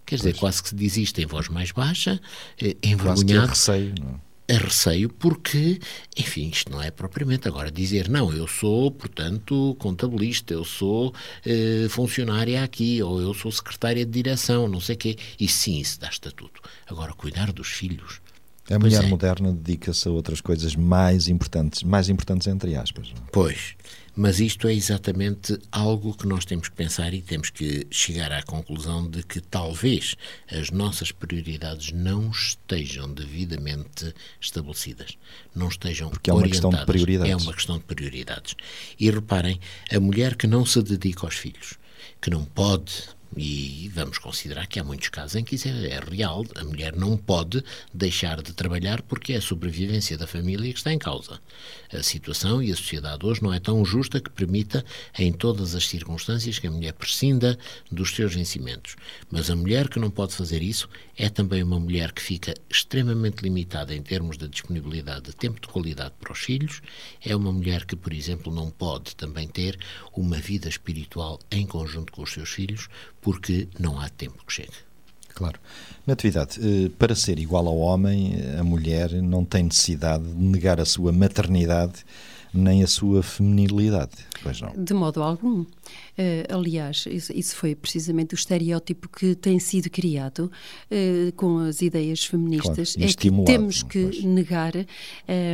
Quer 0.08 0.16
dizer, 0.16 0.36
quase 0.38 0.64
que 0.64 0.70
se 0.70 0.76
diz 0.76 0.98
isto 0.98 1.20
em 1.20 1.26
voz 1.26 1.50
mais 1.50 1.72
baixa, 1.72 2.20
eh, 2.60 2.74
Quase 2.74 2.78
é 2.82 2.88
envergonhado. 2.88 3.48
receio. 3.50 3.94
Não? 4.00 4.16
é? 4.16 4.28
a 4.50 4.58
receio 4.58 5.10
porque, 5.10 5.78
enfim, 6.16 6.50
isto 6.50 6.72
não 6.72 6.82
é 6.82 6.90
propriamente 6.90 7.48
agora 7.48 7.70
dizer, 7.70 8.08
não, 8.08 8.32
eu 8.32 8.48
sou, 8.48 8.90
portanto, 8.90 9.76
contabilista, 9.78 10.54
eu 10.54 10.64
sou 10.64 11.14
eh, 11.46 11.88
funcionária 11.90 12.64
aqui, 12.64 13.04
ou 13.04 13.20
eu 13.20 13.34
sou 13.34 13.52
secretária 13.52 14.06
de 14.06 14.12
direção, 14.12 14.68
não 14.70 14.80
sei 14.80 14.96
o 14.96 14.98
quê. 14.98 15.18
E 15.38 15.48
sim, 15.48 15.80
isso 15.80 16.00
dá 16.00 16.08
estatuto. 16.08 16.62
Agora, 16.88 17.14
cuidar 17.14 17.52
dos 17.52 17.68
filhos. 17.68 18.22
A 18.70 18.80
mulher 18.80 19.04
é. 19.04 19.08
moderna 19.08 19.52
dedica-se 19.52 20.08
a 20.08 20.12
outras 20.12 20.42
coisas 20.42 20.76
mais 20.76 21.28
importantes, 21.28 21.84
mais 21.84 22.10
importantes 22.10 22.48
entre 22.48 22.76
aspas. 22.76 23.10
Não? 23.10 23.24
É? 23.24 23.30
Pois, 23.32 23.76
mas 24.18 24.40
isto 24.40 24.68
é 24.68 24.74
exatamente 24.74 25.60
algo 25.72 26.12
que 26.18 26.26
nós 26.26 26.44
temos 26.44 26.68
que 26.70 26.76
pensar 26.76 27.14
e 27.14 27.22
temos 27.22 27.52
que 27.52 27.86
chegar 27.92 28.32
à 28.32 28.42
conclusão 28.42 29.08
de 29.08 29.22
que 29.22 29.40
talvez 29.40 30.16
as 30.52 30.72
nossas 30.72 31.12
prioridades 31.12 31.92
não 31.92 32.32
estejam 32.32 33.14
devidamente 33.14 34.12
estabelecidas, 34.42 35.16
não 35.54 35.68
estejam 35.68 36.10
Porque 36.10 36.32
é 36.32 36.34
uma 36.34 36.40
orientadas. 36.40 36.72
questão 36.72 36.80
de 36.80 36.92
prioridades. 36.92 37.32
É 37.32 37.36
uma 37.36 37.54
questão 37.54 37.78
de 37.78 37.84
prioridades. 37.84 38.56
E 39.00 39.12
reparem, 39.12 39.60
a 39.92 40.00
mulher 40.00 40.36
que 40.36 40.48
não 40.48 40.66
se 40.66 40.82
dedica 40.82 41.28
aos 41.28 41.36
filhos, 41.36 41.76
que 42.20 42.32
não 42.32 42.44
pode 42.44 43.04
e 43.36 43.90
vamos 43.94 44.18
considerar 44.18 44.68
que 44.68 44.80
há 44.80 44.84
muitos 44.84 45.10
casos 45.10 45.36
em 45.36 45.44
que 45.44 45.56
isso 45.56 45.68
é, 45.68 45.88
é, 45.88 46.00
real. 46.00 46.46
A 46.56 46.64
mulher 46.64 46.96
não 46.96 47.18
pode 47.18 47.64
deixar 47.94 48.42
de 48.42 48.54
trabalhar 48.54 49.02
porque 49.02 49.34
é 49.34 49.38
a 49.38 49.42
sobrevivência 49.42 50.18
da 50.18 50.28
família 50.28 50.72
que 50.72 50.80
está 50.80 50.94
em 50.94 51.00
causa. 51.00 51.40
A 51.92 52.04
situação 52.04 52.62
e 52.62 52.72
a 52.72 52.76
sociedade 52.76 53.26
hoje 53.26 53.44
não 53.44 53.54
é 53.54 53.60
tão 53.60 53.84
justa 53.84 54.20
que 54.20 54.30
permita, 54.30 54.86
em 55.18 55.32
todas 55.32 55.76
as 55.76 55.88
circunstâncias, 55.88 56.60
que 56.60 56.68
a 56.68 56.72
mulher 56.72 56.94
prescinda 56.94 57.58
dos 57.92 58.12
seus 58.12 58.34
vencimentos. 58.34 58.96
Mas 59.30 59.50
a 59.50 59.56
mulher 59.56 59.90
que 59.90 60.00
não 60.00 60.10
pode 60.10 60.34
fazer 60.34 60.62
isso 60.62 60.90
é 61.18 61.30
também 61.30 61.64
uma 61.64 61.80
mulher 61.80 62.12
que 62.12 62.22
fica 62.22 62.54
extremamente 62.70 63.42
limitada 63.42 63.94
em 63.94 64.02
termos 64.02 64.38
de 64.38 64.48
disponibilidade 64.48 65.26
de 65.26 65.36
tempo 65.36 65.60
de 65.60 65.68
qualidade 65.68 66.14
para 66.20 66.32
os 66.32 66.40
filhos. 66.40 66.82
É 67.24 67.36
uma 67.36 67.52
mulher 67.52 67.86
que, 67.86 67.96
por 67.96 68.14
exemplo, 68.14 68.54
não 68.54 68.70
pode 68.70 69.16
também 69.16 69.48
ter 69.48 69.80
uma 70.16 70.38
vida 70.38 70.70
espiritual 70.70 71.40
em 71.52 71.66
conjunto 71.66 72.12
com 72.12 72.24
os 72.24 72.32
seus 72.32 72.50
filhos 72.50 72.88
porque 73.28 73.68
não 73.78 74.00
há 74.00 74.08
tempo 74.08 74.42
que 74.48 74.54
chegue. 74.54 74.72
Claro. 75.36 75.60
Natividade, 76.06 76.62
eh, 76.62 76.90
para 76.98 77.14
ser 77.14 77.40
igual 77.40 77.68
ao 77.68 77.78
homem, 77.78 78.36
a 78.58 78.64
mulher 78.64 79.12
não 79.22 79.44
tem 79.44 79.64
necessidade 79.64 80.24
de 80.24 80.42
negar 80.42 80.80
a 80.80 80.86
sua 80.86 81.12
maternidade 81.12 82.06
nem 82.54 82.82
a 82.84 82.88
sua 82.88 83.22
feminilidade, 83.22 84.14
pois 84.42 84.62
não? 84.62 84.72
De 84.82 84.94
modo 84.94 85.22
algum. 85.22 85.66
Uh, 86.18 86.56
aliás, 86.56 87.06
isso, 87.12 87.32
isso, 87.32 87.56
foi 87.56 87.76
precisamente 87.76 88.34
o 88.34 88.36
estereótipo 88.36 89.08
que 89.08 89.36
tem 89.36 89.60
sido 89.60 89.88
criado 89.88 90.52
uh, 90.90 91.32
com 91.36 91.60
as 91.60 91.84
ideias 91.84 92.26
feministas. 92.26 92.96
Claro, 92.96 93.12
é 93.12 93.14
que 93.14 93.32
temos 93.46 93.84
que 93.84 94.04
pois. 94.04 94.24
negar 94.24 94.74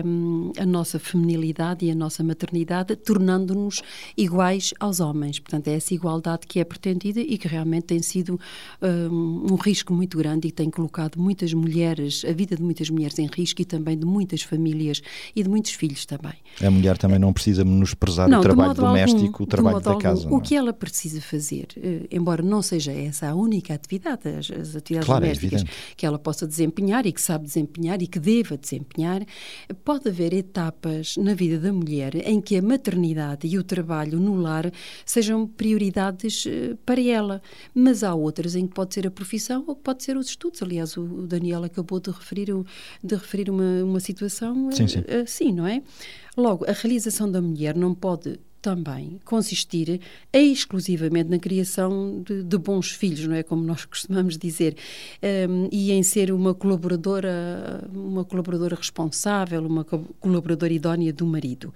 um, 0.06 0.54
a 0.58 0.65
nossa 0.65 0.97
feminilidade 0.99 1.86
e 1.86 1.91
a 1.91 1.95
nossa 1.95 2.23
maternidade, 2.23 2.95
tornando-nos 2.95 3.82
iguais 4.15 4.73
aos 4.80 5.02
homens. 5.02 5.38
Portanto, 5.38 5.67
é 5.67 5.73
essa 5.73 5.93
igualdade 5.93 6.47
que 6.47 6.62
é 6.62 6.63
pretendida 6.63 7.19
e 7.19 7.38
que 7.38 7.47
realmente 7.49 7.88
tem 7.88 8.02
sido 8.02 8.39
um, 8.82 9.52
um 9.52 9.56
risco 9.56 9.93
muito 9.93 10.17
grande 10.17 10.47
e 10.47 10.52
tem 10.52 10.69
colocado 10.69 11.17
muitas 11.17 11.54
mulheres, 11.54 12.23
a 12.23 12.32
vida 12.32 12.56
de 12.56 12.63
muitas 12.63 12.89
mulheres 12.89 13.19
em 13.19 13.28
risco 13.28 13.62
e 13.62 13.65
também 13.65 13.97
de 13.97 14.06
muitas 14.06 14.41
famílias 14.41 15.02
e 15.36 15.43
de 15.43 15.49
muitos 15.49 15.71
filhos 15.71 16.06
também. 16.06 16.34
A 16.62 16.71
mulher 16.71 16.97
também 16.97 17.19
não 17.19 17.34
precisa 17.34 17.65
menosprezar 17.65 18.30
não, 18.30 18.39
o 18.39 18.41
trabalho 18.41 18.73
doméstico, 18.73 19.26
algum, 19.26 19.43
o 19.43 19.47
trabalho 19.47 19.82
da 19.82 19.95
casa. 19.97 20.30
O 20.30 20.39
que 20.39 20.53
ela 20.56 20.74
precisa 20.74 21.22
fazer, 21.22 21.68
uh, 21.78 22.08
embora 22.12 22.42
não 22.42 22.62
seja 22.62 22.92
essa 22.92 23.30
a 23.30 23.36
única 23.36 23.74
atividade, 23.74 24.28
as, 24.30 24.52
as 24.52 24.76
atividades 24.76 25.06
claro, 25.06 25.26
é 25.26 25.28
domésticas 25.28 25.62
é 25.63 25.66
que 25.96 26.06
ela 26.06 26.20
possa 26.20 26.48
desempenhar 26.48 27.06
e 27.06 27.12
que 27.12 27.22
sabe 27.22 27.46
desempenhar 27.46 28.02
e 28.02 28.08
que 28.08 28.20
deva 28.20 28.58
desempenhar, 28.58 29.26
pode 29.84 30.10
haver 30.10 30.34
etapas 30.34 31.18
na 31.18 31.34
vida 31.34 31.60
da 31.60 31.72
mulher 31.72 32.16
em 32.28 32.42
que 32.42 32.58
a 32.58 32.62
maternidade 32.62 33.48
e 33.48 33.58
o 33.58 33.63
trabalho 33.63 34.20
no 34.20 34.36
lar 34.36 34.72
sejam 35.06 35.48
prioridades 35.48 36.46
uh, 36.46 36.78
para 36.86 37.02
ela, 37.02 37.42
mas 37.74 38.04
há 38.04 38.13
outras 38.13 38.56
em 38.56 38.68
que 38.68 38.74
pode 38.74 38.94
ser 38.94 39.08
a 39.08 39.12
profissão 39.12 39.63
ou 39.68 39.76
pode 39.76 40.04
ser 40.04 40.18
os 40.18 40.28
estudos. 40.28 40.62
Aliás, 40.62 40.98
o, 40.98 41.02
o 41.02 41.28
Daniel 41.28 41.63
acabou 41.63 42.00
de 42.00 42.12
referir, 42.12 42.52
o, 42.52 42.66
de 43.04 43.16
referir 43.16 43.50
uma, 43.50 43.84
uma 43.84 44.00
situação 44.00 44.72
sim, 44.72 44.88
sim. 44.88 45.04
assim, 45.22 45.52
não 45.52 45.68
é? 45.68 45.82
Logo, 46.36 46.66
a 46.68 46.72
realização 46.72 47.30
da 47.30 47.42
mulher 47.42 47.76
não 47.76 47.94
pode 47.94 48.39
também 48.63 49.19
consistir 49.26 49.99
exclusivamente 50.32 51.30
na 51.30 51.38
criação 51.38 52.23
de, 52.26 52.41
de, 52.43 52.58
bons 52.58 52.91
filhos, 52.91 53.28
não 53.28 53.36
é 53.36 53.43
como 53.43 53.62
nós 53.62 53.84
costumamos 53.86 54.38
dizer, 54.38 54.78
um, 55.49 55.67
e 55.69 55.91
em 55.91 56.02
ser 56.02 56.32
uma 56.32 56.54
colaboradora, 56.54 57.86
uma 57.93 58.23
colaboradora 58.23 58.76
responsável, 58.76 59.67
uma 59.67 59.84
colaboradora 59.84 60.71
idónea 60.71 61.12
do 61.12 61.26
marido. 61.26 61.73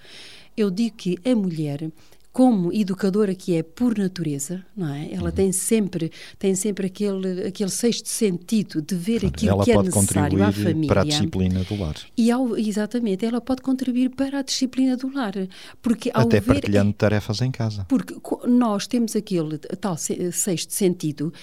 Eu 0.56 0.71
digo 0.71 0.95
que 0.95 1.19
a 1.30 1.36
mulher 1.36 1.91
como 2.38 2.71
educadora 2.71 3.34
que 3.34 3.56
é 3.56 3.63
por 3.63 3.97
natureza, 3.97 4.63
não 4.76 4.93
é? 4.93 5.12
Ela 5.12 5.30
uhum. 5.30 5.32
tem 5.32 5.52
sempre 5.52 6.12
tem 6.38 6.54
sempre 6.54 6.86
aquele 6.86 7.47
aquele 7.47 7.71
sexto 7.71 8.08
sentido 8.08 8.80
de 8.80 8.93
ver 8.93 9.26
aquilo 9.26 9.63
que 9.63 9.71
é 9.71 9.82
necessário 9.82 10.43
à 10.43 10.52
família. 10.52 10.88
para 10.88 11.02
a 11.02 11.04
disciplina 11.04 11.63
do 11.63 11.76
lar. 11.76 11.95
E 12.15 12.30
ao, 12.30 12.56
exatamente, 12.56 13.26
ela 13.26 13.41
pode 13.41 13.63
contribuir 13.63 14.12
para 14.12 14.38
a 14.38 14.41
disciplina 14.43 14.95
do 14.95 15.12
lar, 15.12 15.34
porque 15.82 16.12
até 16.13 16.39
ver, 16.39 16.45
partilhando 16.45 16.93
tarefas 16.93 17.41
em 17.41 17.50
casa. 17.50 17.88
Porque 17.89 18.13
nós 18.47 18.86
temos 18.86 19.15
aquele 19.15 19.58
tal 19.58 19.97
sexto 19.97 20.76
sentido 20.76 21.34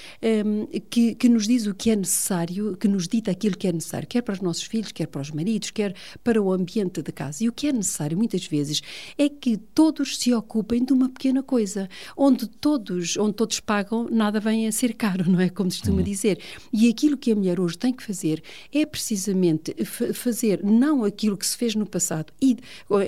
um, 0.46 0.66
que 0.88 1.16
que 1.16 1.28
nos 1.28 1.48
diz 1.48 1.66
o 1.66 1.74
que 1.74 1.90
é 1.90 1.96
necessário, 1.96 2.76
que 2.76 2.86
nos 2.86 3.08
dita 3.08 3.32
aquilo 3.32 3.56
que 3.56 3.66
é 3.66 3.72
necessário, 3.72 4.06
quer 4.06 4.22
para 4.22 4.34
os 4.34 4.40
nossos 4.40 4.62
filhos, 4.62 4.92
quer 4.92 5.08
para 5.08 5.22
os 5.22 5.32
maridos, 5.32 5.72
quer 5.72 5.92
para 6.22 6.40
o 6.40 6.52
ambiente 6.52 7.02
da 7.02 7.10
casa. 7.10 7.42
E 7.42 7.48
o 7.48 7.52
que 7.52 7.66
é 7.66 7.72
necessário 7.72 8.16
muitas 8.16 8.46
vezes 8.46 8.80
é 9.18 9.28
que 9.28 9.56
todos 9.56 10.18
se 10.18 10.32
ocupem 10.32 10.83
de 10.84 10.92
uma 10.92 11.08
pequena 11.08 11.42
coisa, 11.42 11.88
onde 12.16 12.46
todos, 12.46 13.16
onde 13.16 13.34
todos 13.34 13.60
pagam, 13.60 14.08
nada 14.10 14.40
vem 14.40 14.66
a 14.66 14.72
ser 14.72 14.94
caro, 14.94 15.30
não 15.30 15.40
é? 15.40 15.48
Como 15.48 15.70
costuma 15.70 15.98
uhum. 15.98 16.04
dizer. 16.04 16.38
E 16.72 16.88
aquilo 16.88 17.16
que 17.16 17.32
a 17.32 17.36
mulher 17.36 17.58
hoje 17.58 17.76
tem 17.76 17.92
que 17.92 18.02
fazer 18.02 18.42
é 18.72 18.84
precisamente 18.86 19.74
fazer 20.12 20.62
não 20.62 21.04
aquilo 21.04 21.36
que 21.36 21.46
se 21.46 21.56
fez 21.56 21.74
no 21.74 21.86
passado, 21.86 22.32
e, 22.40 22.56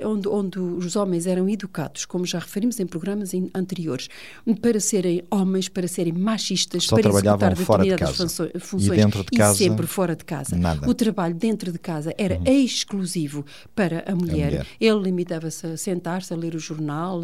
onde, 0.04 0.28
onde 0.28 0.58
os 0.58 0.96
homens 0.96 1.26
eram 1.26 1.48
educados, 1.48 2.04
como 2.04 2.24
já 2.26 2.38
referimos 2.38 2.78
em 2.80 2.86
programas 2.86 3.32
anteriores, 3.54 4.08
para 4.60 4.80
serem 4.80 5.22
homens, 5.30 5.68
para 5.68 5.88
serem 5.88 6.12
machistas, 6.12 6.84
Só 6.84 6.96
para 6.96 7.08
executar 7.08 7.54
determinadas 7.54 8.16
funções, 8.60 8.86
e, 8.86 8.90
dentro 8.90 9.24
de 9.24 9.30
casa, 9.36 9.54
e 9.54 9.56
sempre 9.58 9.86
fora 9.86 10.16
de 10.16 10.24
casa. 10.24 10.56
Nada. 10.56 10.88
O 10.88 10.94
trabalho 10.94 11.34
dentro 11.34 11.72
de 11.72 11.78
casa 11.78 12.14
era 12.16 12.36
uhum. 12.36 12.44
exclusivo 12.46 13.44
para 13.74 14.04
a 14.06 14.14
mulher. 14.14 14.46
A 14.46 14.50
mulher. 14.50 14.66
Ele 14.80 15.00
limitava-se 15.00 15.66
a 15.66 15.76
sentar-se, 15.76 16.32
a 16.32 16.36
ler 16.36 16.54
o 16.54 16.58
jornal, 16.58 17.22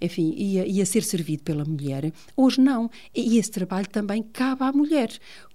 enfim, 0.00 0.34
ia, 0.36 0.66
ia 0.66 0.86
ser 0.86 1.02
servido 1.02 1.42
pela 1.42 1.64
mulher. 1.64 2.12
Hoje 2.36 2.60
não. 2.60 2.90
E 3.14 3.38
esse 3.38 3.50
trabalho 3.50 3.88
também 3.88 4.22
cabe 4.22 4.62
à 4.64 4.72
mulher 4.72 5.10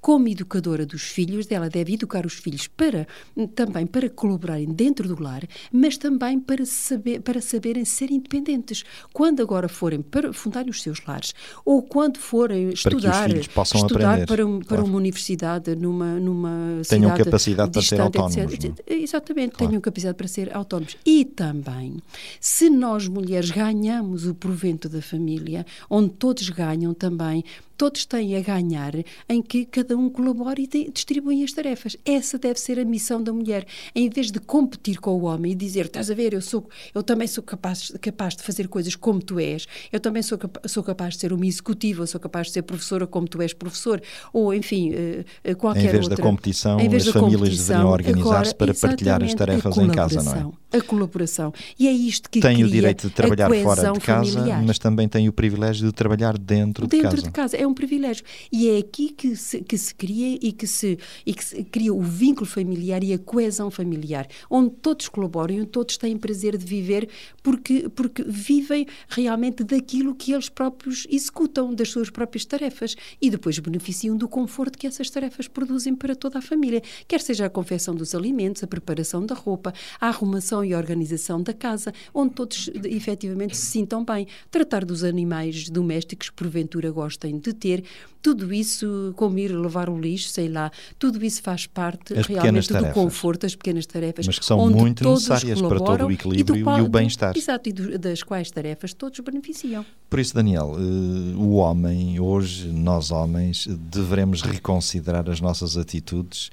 como 0.05 0.27
educadora 0.27 0.85
dos 0.85 1.01
filhos, 1.01 1.49
ela 1.49 1.67
deve 1.67 1.95
educar 1.95 2.27
os 2.27 2.35
filhos 2.35 2.67
para 2.67 3.07
também 3.55 3.87
para 3.87 4.07
colaborarem 4.07 4.71
dentro 4.71 5.07
do 5.07 5.19
lar, 5.19 5.41
mas 5.71 5.97
também 5.97 6.39
para 6.39 6.63
saber 6.63 7.21
para 7.21 7.41
saberem 7.41 7.83
ser 7.83 8.11
independentes. 8.11 8.83
Quando 9.11 9.41
agora 9.41 9.67
forem 9.67 10.03
para 10.03 10.31
fundarem 10.31 10.69
os 10.69 10.83
seus 10.83 11.03
lares 11.07 11.33
ou 11.65 11.81
quando 11.81 12.19
forem 12.19 12.69
estudar, 12.69 13.31
estudar 13.35 14.27
para, 14.27 14.45
um, 14.45 14.59
para 14.59 14.83
uma 14.83 14.95
universidade 14.95 15.75
numa 15.75 16.19
numa 16.19 16.83
tenham 16.87 17.11
capacidade 17.17 17.71
para 17.71 17.81
ser 17.81 17.99
autónomos. 17.99 18.37
Etc. 18.37 18.83
Exatamente, 18.85 19.55
claro. 19.55 19.71
tenham 19.71 19.81
capacidade 19.81 20.17
para 20.17 20.27
ser 20.27 20.55
autónomos. 20.55 20.95
E 21.03 21.25
também, 21.25 21.97
se 22.39 22.69
nós 22.69 23.07
mulheres 23.07 23.49
ganhamos 23.49 24.27
o 24.27 24.35
provento 24.35 24.87
da 24.87 25.01
família, 25.01 25.65
onde 25.89 26.09
todos 26.09 26.47
ganham 26.49 26.93
também, 26.93 27.43
todos 27.77 28.05
têm 28.05 28.35
a 28.37 28.41
ganhar 28.41 28.93
em 29.27 29.41
que 29.41 29.65
cada 29.65 29.94
um 29.95 30.09
colabora 30.09 30.59
e 30.59 30.67
distribui 30.91 31.43
as 31.43 31.51
tarefas. 31.51 31.97
Essa 32.05 32.37
deve 32.37 32.59
ser 32.59 32.79
a 32.79 32.85
missão 32.85 33.21
da 33.21 33.31
mulher. 33.31 33.65
Em 33.93 34.09
vez 34.09 34.31
de 34.31 34.39
competir 34.39 34.99
com 34.99 35.11
o 35.11 35.23
homem 35.23 35.51
e 35.51 35.55
dizer, 35.55 35.85
estás 35.85 36.09
a 36.11 36.13
ver, 36.13 36.33
eu, 36.33 36.41
sou, 36.41 36.67
eu 36.93 37.03
também 37.03 37.27
sou 37.27 37.43
capaz, 37.43 37.91
capaz 38.01 38.35
de 38.35 38.43
fazer 38.43 38.67
coisas 38.67 38.95
como 38.95 39.21
tu 39.21 39.39
és, 39.39 39.67
eu 39.91 39.99
também 39.99 40.21
sou, 40.21 40.37
sou 40.65 40.83
capaz 40.83 41.15
de 41.15 41.21
ser 41.21 41.33
uma 41.33 41.45
executiva, 41.45 42.03
eu 42.03 42.07
sou 42.07 42.19
capaz 42.19 42.47
de 42.47 42.53
ser 42.53 42.61
professora 42.61 43.07
como 43.07 43.27
tu 43.27 43.41
és 43.41 43.53
professor, 43.53 44.01
ou 44.33 44.53
enfim, 44.53 44.91
uh, 44.91 45.55
qualquer 45.55 45.79
outra. 45.79 45.81
Em 45.81 45.91
vez 45.91 46.03
outra. 46.03 46.15
da 46.15 46.23
competição, 46.23 46.77
as 46.77 47.07
famílias 47.07 47.57
deveriam 47.57 47.89
organizar-se 47.89 48.55
para 48.55 48.73
partilhar 48.73 49.23
as 49.23 49.33
tarefas 49.33 49.77
em 49.77 49.89
casa, 49.89 50.23
não 50.23 50.55
é? 50.71 50.77
A 50.77 50.81
colaboração. 50.81 51.53
E 51.79 51.87
é 51.87 51.91
isto 51.91 52.29
que 52.29 52.39
tem 52.39 52.63
o 52.63 52.69
direito 52.69 53.07
de 53.07 53.13
trabalhar 53.13 53.49
fora 53.63 53.91
de 53.91 53.99
casa, 53.99 54.31
familiar. 54.33 54.63
mas 54.63 54.77
também 54.77 55.07
tem 55.07 55.29
o 55.29 55.33
privilégio 55.33 55.87
de 55.87 55.93
trabalhar 55.93 56.37
dentro, 56.37 56.87
dentro 56.87 57.09
de 57.09 57.15
casa. 57.15 57.23
de 57.23 57.31
casa. 57.31 57.57
É 57.57 57.65
um 57.65 57.73
privilégio. 57.73 58.25
E 58.51 58.69
é 58.69 58.77
aqui 58.79 59.09
que 59.09 59.35
se, 59.35 59.61
que 59.61 59.77
se 59.77 59.84
cria 59.93 60.37
e 60.41 60.51
que 60.51 60.65
se, 60.65 60.97
e 61.25 61.33
que 61.33 61.43
se 61.43 61.63
cria 61.63 61.93
o 61.93 62.01
vínculo 62.01 62.45
familiar 62.45 63.03
e 63.03 63.13
a 63.13 63.19
coesão 63.19 63.69
familiar, 63.69 64.27
onde 64.49 64.71
todos 64.81 65.07
colaboram, 65.09 65.55
onde 65.55 65.67
todos 65.67 65.97
têm 65.97 66.17
prazer 66.17 66.57
de 66.57 66.65
viver, 66.65 67.09
porque, 67.43 67.89
porque 67.89 68.23
vivem 68.23 68.87
realmente 69.07 69.63
daquilo 69.63 70.15
que 70.15 70.31
eles 70.31 70.49
próprios 70.49 71.05
executam, 71.09 71.73
das 71.73 71.89
suas 71.89 72.09
próprias 72.09 72.45
tarefas, 72.45 72.95
e 73.21 73.29
depois 73.29 73.59
beneficiam 73.59 74.15
do 74.15 74.27
conforto 74.27 74.77
que 74.77 74.87
essas 74.87 75.09
tarefas 75.09 75.47
produzem 75.47 75.95
para 75.95 76.15
toda 76.15 76.39
a 76.39 76.41
família, 76.41 76.81
quer 77.07 77.21
seja 77.21 77.45
a 77.45 77.49
confecção 77.49 77.93
dos 77.95 78.15
alimentos, 78.15 78.63
a 78.63 78.67
preparação 78.67 79.25
da 79.25 79.35
roupa, 79.35 79.73
a 79.99 80.07
arrumação 80.07 80.63
e 80.63 80.73
organização 80.73 81.41
da 81.41 81.53
casa, 81.53 81.93
onde 82.13 82.33
todos 82.33 82.69
efetivamente 82.83 83.55
se 83.55 83.65
sintam 83.65 84.03
bem, 84.03 84.27
tratar 84.49 84.85
dos 84.85 85.03
animais 85.03 85.69
domésticos 85.69 86.29
porventura 86.29 86.91
gostem 86.91 87.37
de 87.37 87.53
ter, 87.53 87.83
tudo 88.21 88.51
isso, 88.51 89.13
como 89.15 89.37
ir 89.37 89.51
levar 89.65 89.89
o 89.89 89.99
lixo, 89.99 90.29
sei 90.29 90.47
lá, 90.47 90.71
tudo 90.97 91.23
isso 91.25 91.41
faz 91.41 91.65
parte 91.65 92.13
As 92.17 92.25
realmente 92.27 92.71
do 92.73 92.93
conforto, 92.93 93.45
as 93.45 93.55
pequenas 93.55 93.85
tarefas, 93.85 94.25
Mas 94.27 94.39
que 94.39 94.45
são 94.45 94.59
onde 94.59 94.75
muito 94.75 95.03
necessárias 95.09 95.61
para 95.61 95.79
todo 95.79 96.05
o 96.07 96.11
equilíbrio 96.11 96.45
do 96.45 96.57
e 96.57 96.63
qual- 96.63 96.81
o 96.83 96.87
bem-estar. 96.89 97.33
Exato, 97.37 97.69
e 97.69 97.73
do- 97.73 97.99
das 97.99 98.23
quais 98.23 98.49
tarefas 98.51 98.93
todos 98.93 99.19
beneficiam. 99.19 99.85
Por 100.09 100.19
isso, 100.19 100.33
Daniel, 100.33 100.75
eh, 100.77 101.35
o 101.35 101.55
homem, 101.55 102.19
hoje, 102.19 102.67
nós 102.67 103.11
homens, 103.11 103.67
devemos 103.67 104.41
reconsiderar 104.41 105.29
as 105.29 105.41
nossas 105.41 105.77
atitudes 105.77 106.49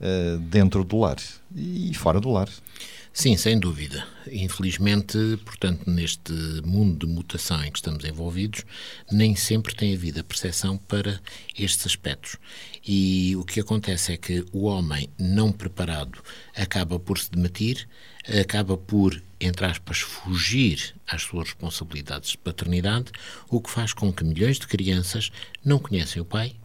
eh, 0.00 0.36
dentro 0.50 0.82
do 0.84 0.98
lar 0.98 1.16
e 1.54 1.94
fora 1.94 2.20
do 2.20 2.28
lar. 2.30 2.48
Sim, 3.16 3.36
sem 3.36 3.60
dúvida. 3.60 4.04
Infelizmente, 4.26 5.16
portanto, 5.44 5.88
neste 5.88 6.32
mundo 6.64 7.06
de 7.06 7.12
mutação 7.12 7.62
em 7.64 7.70
que 7.70 7.78
estamos 7.78 8.04
envolvidos, 8.04 8.64
nem 9.08 9.36
sempre 9.36 9.72
tem 9.72 9.94
havido 9.94 10.18
a 10.18 10.24
percepção 10.24 10.76
para 10.76 11.20
estes 11.56 11.86
aspectos. 11.86 12.36
E 12.84 13.36
o 13.36 13.44
que 13.44 13.60
acontece 13.60 14.12
é 14.12 14.16
que 14.16 14.44
o 14.52 14.64
homem 14.64 15.08
não 15.16 15.52
preparado 15.52 16.20
acaba 16.56 16.98
por 16.98 17.16
se 17.16 17.30
demitir, 17.30 17.88
acaba 18.40 18.76
por, 18.76 19.22
entre 19.40 19.64
aspas, 19.64 20.00
fugir 20.00 20.96
às 21.06 21.22
suas 21.22 21.50
responsabilidades 21.50 22.30
de 22.30 22.38
paternidade, 22.38 23.12
o 23.48 23.60
que 23.60 23.70
faz 23.70 23.92
com 23.92 24.12
que 24.12 24.24
milhões 24.24 24.58
de 24.58 24.66
crianças 24.66 25.30
não 25.64 25.78
conhecem 25.78 26.20
o 26.20 26.24
pai, 26.24 26.56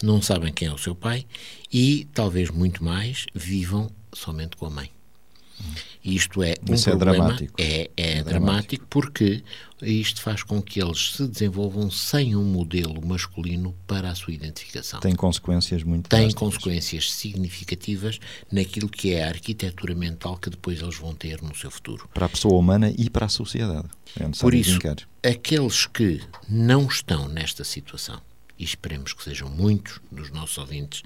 não 0.00 0.22
sabem 0.22 0.52
quem 0.52 0.68
é 0.68 0.72
o 0.72 0.78
seu 0.78 0.94
pai 0.94 1.26
e, 1.72 2.06
talvez 2.14 2.50
muito 2.50 2.84
mais, 2.84 3.26
vivam 3.34 3.90
somente 4.12 4.56
com 4.56 4.66
a 4.66 4.70
mãe. 4.70 4.97
Isto 6.04 6.42
é 6.42 6.54
um 6.68 6.74
Isso 6.74 6.88
é 6.88 6.96
problema, 6.96 7.24
dramático. 7.24 7.54
É, 7.58 7.90
é, 7.96 8.18
É 8.18 8.22
dramático 8.22 8.86
porque 8.88 9.42
isto 9.82 10.22
faz 10.22 10.42
com 10.42 10.60
que 10.60 10.80
eles 10.82 11.12
se 11.12 11.26
desenvolvam 11.26 11.90
sem 11.90 12.34
um 12.34 12.44
modelo 12.44 13.04
masculino 13.06 13.74
para 13.86 14.10
a 14.10 14.14
sua 14.14 14.32
identificação. 14.32 15.00
Tem 15.00 15.14
consequências 15.14 15.82
muito 15.82 16.08
Tem 16.08 16.20
drásticas. 16.20 16.40
consequências 16.40 17.12
significativas 17.12 18.18
naquilo 18.50 18.88
que 18.88 19.12
é 19.12 19.24
a 19.24 19.28
arquitetura 19.28 19.94
mental 19.94 20.36
que 20.36 20.50
depois 20.50 20.80
eles 20.80 20.96
vão 20.96 21.14
ter 21.14 21.42
no 21.42 21.54
seu 21.54 21.70
futuro. 21.70 22.08
Para 22.12 22.26
a 22.26 22.28
pessoa 22.28 22.58
humana 22.58 22.92
e 22.96 23.10
para 23.10 23.26
a 23.26 23.28
sociedade. 23.28 23.88
É 24.18 24.26
Por 24.40 24.54
isso, 24.54 24.78
aqueles 25.22 25.86
que 25.86 26.20
não 26.48 26.86
estão 26.86 27.28
nesta 27.28 27.62
situação, 27.64 28.20
e 28.58 28.64
esperemos 28.64 29.12
que 29.12 29.22
sejam 29.22 29.48
muitos 29.48 30.00
dos 30.10 30.30
nossos 30.30 30.58
ouvintes, 30.58 31.02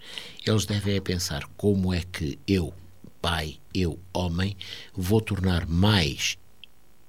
eles 0.47 0.65
devem 0.65 0.97
é 0.97 1.01
pensar 1.01 1.45
como 1.57 1.93
é 1.93 2.03
que 2.11 2.39
eu, 2.47 2.73
pai, 3.23 3.61
eu, 3.73 4.01
homem, 4.13 4.57
vou 4.93 5.21
tornar 5.21 5.65
mais 5.67 6.37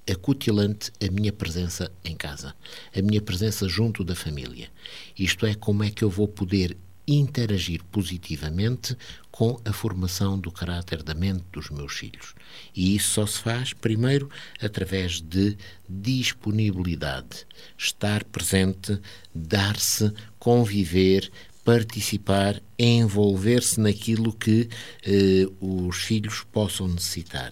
acutilante 0.10 0.92
a 1.02 1.12
minha 1.12 1.34
presença 1.34 1.92
em 2.06 2.16
casa, 2.16 2.56
a 2.96 3.02
minha 3.02 3.22
presença 3.22 3.68
junto 3.68 4.04
da 4.04 4.16
família. 4.16 4.70
Isto 5.18 5.48
é, 5.48 5.56
como 5.56 5.84
é 5.84 5.90
que 5.90 6.04
eu 6.04 6.10
vou 6.10 6.28
poder 6.28 6.78
interagir 7.08 7.84
positivamente 7.86 8.96
com 9.30 9.60
a 9.66 9.74
formação 9.74 10.40
do 10.40 10.52
caráter 10.52 11.04
da 11.04 11.14
mente 11.14 11.44
dos 11.52 11.70
meus 11.70 11.94
filhos. 11.94 12.34
E 12.74 12.96
isso 12.96 13.12
só 13.12 13.26
se 13.26 13.40
faz, 13.40 13.74
primeiro, 13.74 14.30
através 14.62 15.20
de 15.20 15.58
disponibilidade, 15.90 17.46
estar 17.78 18.24
presente, 18.24 19.00
dar-se, 19.36 20.14
conviver, 20.40 21.30
participar, 21.64 22.62
envolver-se 22.78 23.80
naquilo 23.80 24.34
que 24.34 24.70
eh, 25.06 25.48
os 25.62 25.98
filhos 25.98 26.44
possam 26.52 26.88
necessitar. 26.88 27.52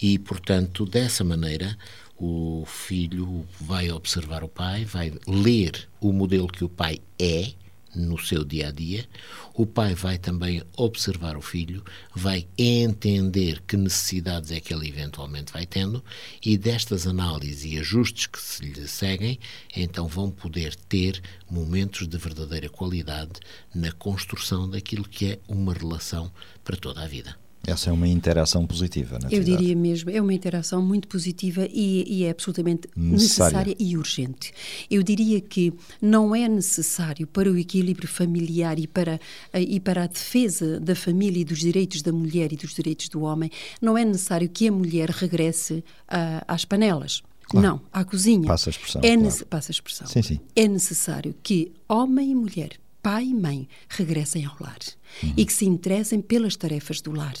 E, 0.00 0.18
portanto, 0.18 0.84
dessa 0.84 1.22
maneira, 1.22 1.76
o 2.16 2.64
filho 2.66 3.46
vai 3.60 3.90
observar 3.90 4.42
o 4.44 4.48
pai, 4.48 4.84
vai 4.84 5.12
ler 5.26 5.88
o 6.00 6.12
modelo 6.12 6.48
que 6.48 6.64
o 6.64 6.68
pai 6.68 7.00
é 7.18 7.52
no 7.94 8.18
seu 8.18 8.44
dia 8.44 8.68
a 8.68 8.70
dia. 8.70 9.06
O 9.54 9.66
pai 9.66 9.94
vai 9.94 10.18
também 10.18 10.62
observar 10.76 11.36
o 11.36 11.42
filho, 11.42 11.84
vai 12.14 12.46
entender 12.56 13.62
que 13.66 13.76
necessidades 13.76 14.50
é 14.50 14.60
que 14.60 14.72
ele 14.72 14.88
eventualmente 14.88 15.52
vai 15.52 15.66
tendo 15.66 16.02
e 16.44 16.56
destas 16.56 17.06
análises 17.06 17.64
e 17.64 17.78
ajustes 17.78 18.26
que 18.26 18.40
se 18.40 18.64
lhe 18.64 18.88
seguem, 18.88 19.38
então 19.76 20.06
vão 20.06 20.30
poder 20.30 20.74
ter 20.74 21.22
momentos 21.50 22.06
de 22.08 22.16
verdadeira 22.16 22.68
qualidade 22.68 23.40
na 23.74 23.92
construção 23.92 24.68
daquilo 24.68 25.08
que 25.08 25.32
é 25.32 25.38
uma 25.46 25.74
relação 25.74 26.32
para 26.64 26.76
toda 26.76 27.02
a 27.02 27.06
vida. 27.06 27.41
Essa 27.66 27.90
é 27.90 27.92
uma 27.92 28.08
interação 28.08 28.66
positiva, 28.66 29.18
na 29.20 29.26
Eu 29.26 29.38
atividade. 29.38 29.56
diria 29.58 29.76
mesmo, 29.76 30.10
é 30.10 30.20
uma 30.20 30.34
interação 30.34 30.82
muito 30.82 31.06
positiva 31.06 31.66
e, 31.72 32.04
e 32.08 32.24
é 32.24 32.30
absolutamente 32.30 32.88
Necessária. 32.96 33.58
necessária 33.58 33.76
e 33.78 33.96
urgente. 33.96 34.52
Eu 34.90 35.02
diria 35.02 35.40
que 35.40 35.72
não 36.00 36.34
é 36.34 36.48
necessário 36.48 37.26
para 37.26 37.50
o 37.50 37.56
equilíbrio 37.56 38.08
familiar 38.08 38.78
e 38.80 38.86
para, 38.88 39.20
a- 39.52 39.60
e 39.60 39.78
para 39.78 40.04
a 40.04 40.06
defesa 40.08 40.80
da 40.80 40.96
família 40.96 41.40
e 41.40 41.44
dos 41.44 41.60
direitos 41.60 42.02
da 42.02 42.10
mulher 42.12 42.52
e 42.52 42.56
dos 42.56 42.74
direitos 42.74 43.08
do 43.08 43.22
homem, 43.22 43.48
não 43.80 43.96
é 43.96 44.04
necessário 44.04 44.48
que 44.48 44.66
a 44.66 44.72
mulher 44.72 45.10
regresse 45.10 45.84
ah, 46.08 46.44
às 46.48 46.64
panelas. 46.64 47.22
Claro. 47.48 47.66
Não, 47.66 47.80
à 47.92 48.04
cozinha. 48.04 48.46
Passa 48.46 48.70
a 48.70 48.72
expressão, 48.72 49.00
É 49.04 49.16
claro. 49.16 49.46
Passa 49.46 49.70
a 49.70 49.74
expressão. 49.74 50.06
Sim, 50.06 50.22
sim. 50.22 50.40
É 50.56 50.66
necessário 50.66 51.34
que 51.42 51.70
homem 51.88 52.30
e 52.30 52.34
mulher, 52.34 52.70
pai 53.02 53.26
e 53.26 53.34
mãe, 53.34 53.68
regressem 53.88 54.44
ao 54.46 54.56
lar 54.60 54.78
Uhum. 55.22 55.34
e 55.36 55.44
que 55.44 55.52
se 55.52 55.64
interessem 55.64 56.20
pelas 56.20 56.56
tarefas 56.56 57.00
do 57.00 57.12
lar, 57.12 57.34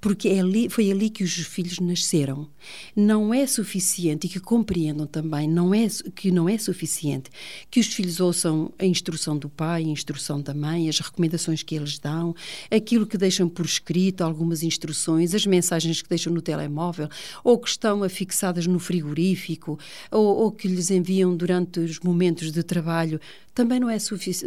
porque 0.00 0.28
é 0.28 0.40
ali, 0.40 0.68
foi 0.68 0.90
ali 0.90 1.10
que 1.10 1.22
os 1.22 1.32
filhos 1.32 1.78
nasceram. 1.78 2.48
Não 2.96 3.32
é 3.34 3.46
suficiente 3.46 4.26
e 4.26 4.30
que 4.30 4.40
compreendam 4.40 5.06
também, 5.06 5.48
não 5.48 5.74
é 5.74 5.86
que 6.14 6.30
não 6.30 6.48
é 6.48 6.56
suficiente 6.58 7.30
que 7.70 7.80
os 7.80 7.86
filhos 7.86 8.20
ouçam 8.20 8.72
a 8.78 8.84
instrução 8.84 9.36
do 9.36 9.48
pai, 9.48 9.82
a 9.84 9.88
instrução 9.88 10.40
da 10.40 10.54
mãe, 10.54 10.88
as 10.88 10.98
recomendações 11.00 11.62
que 11.62 11.74
eles 11.74 11.98
dão, 11.98 12.34
aquilo 12.70 13.06
que 13.06 13.18
deixam 13.18 13.48
por 13.48 13.64
escrito, 13.64 14.22
algumas 14.22 14.62
instruções, 14.62 15.34
as 15.34 15.46
mensagens 15.46 16.02
que 16.02 16.08
deixam 16.08 16.32
no 16.32 16.40
telemóvel 16.42 17.08
ou 17.44 17.58
que 17.58 17.68
estão 17.68 18.02
afixadas 18.02 18.66
no 18.66 18.78
frigorífico 18.78 19.78
ou, 20.10 20.24
ou 20.38 20.52
que 20.52 20.68
lhes 20.68 20.90
enviam 20.90 21.36
durante 21.36 21.80
os 21.80 22.00
momentos 22.00 22.50
de 22.52 22.62
trabalho 22.62 23.20
também 23.54 23.78
não, 23.78 23.90
é 23.90 23.98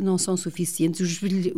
não 0.01 0.17
são 0.17 0.35
suficientes. 0.35 0.99
Os, 0.99 1.19
bilhe- 1.19 1.53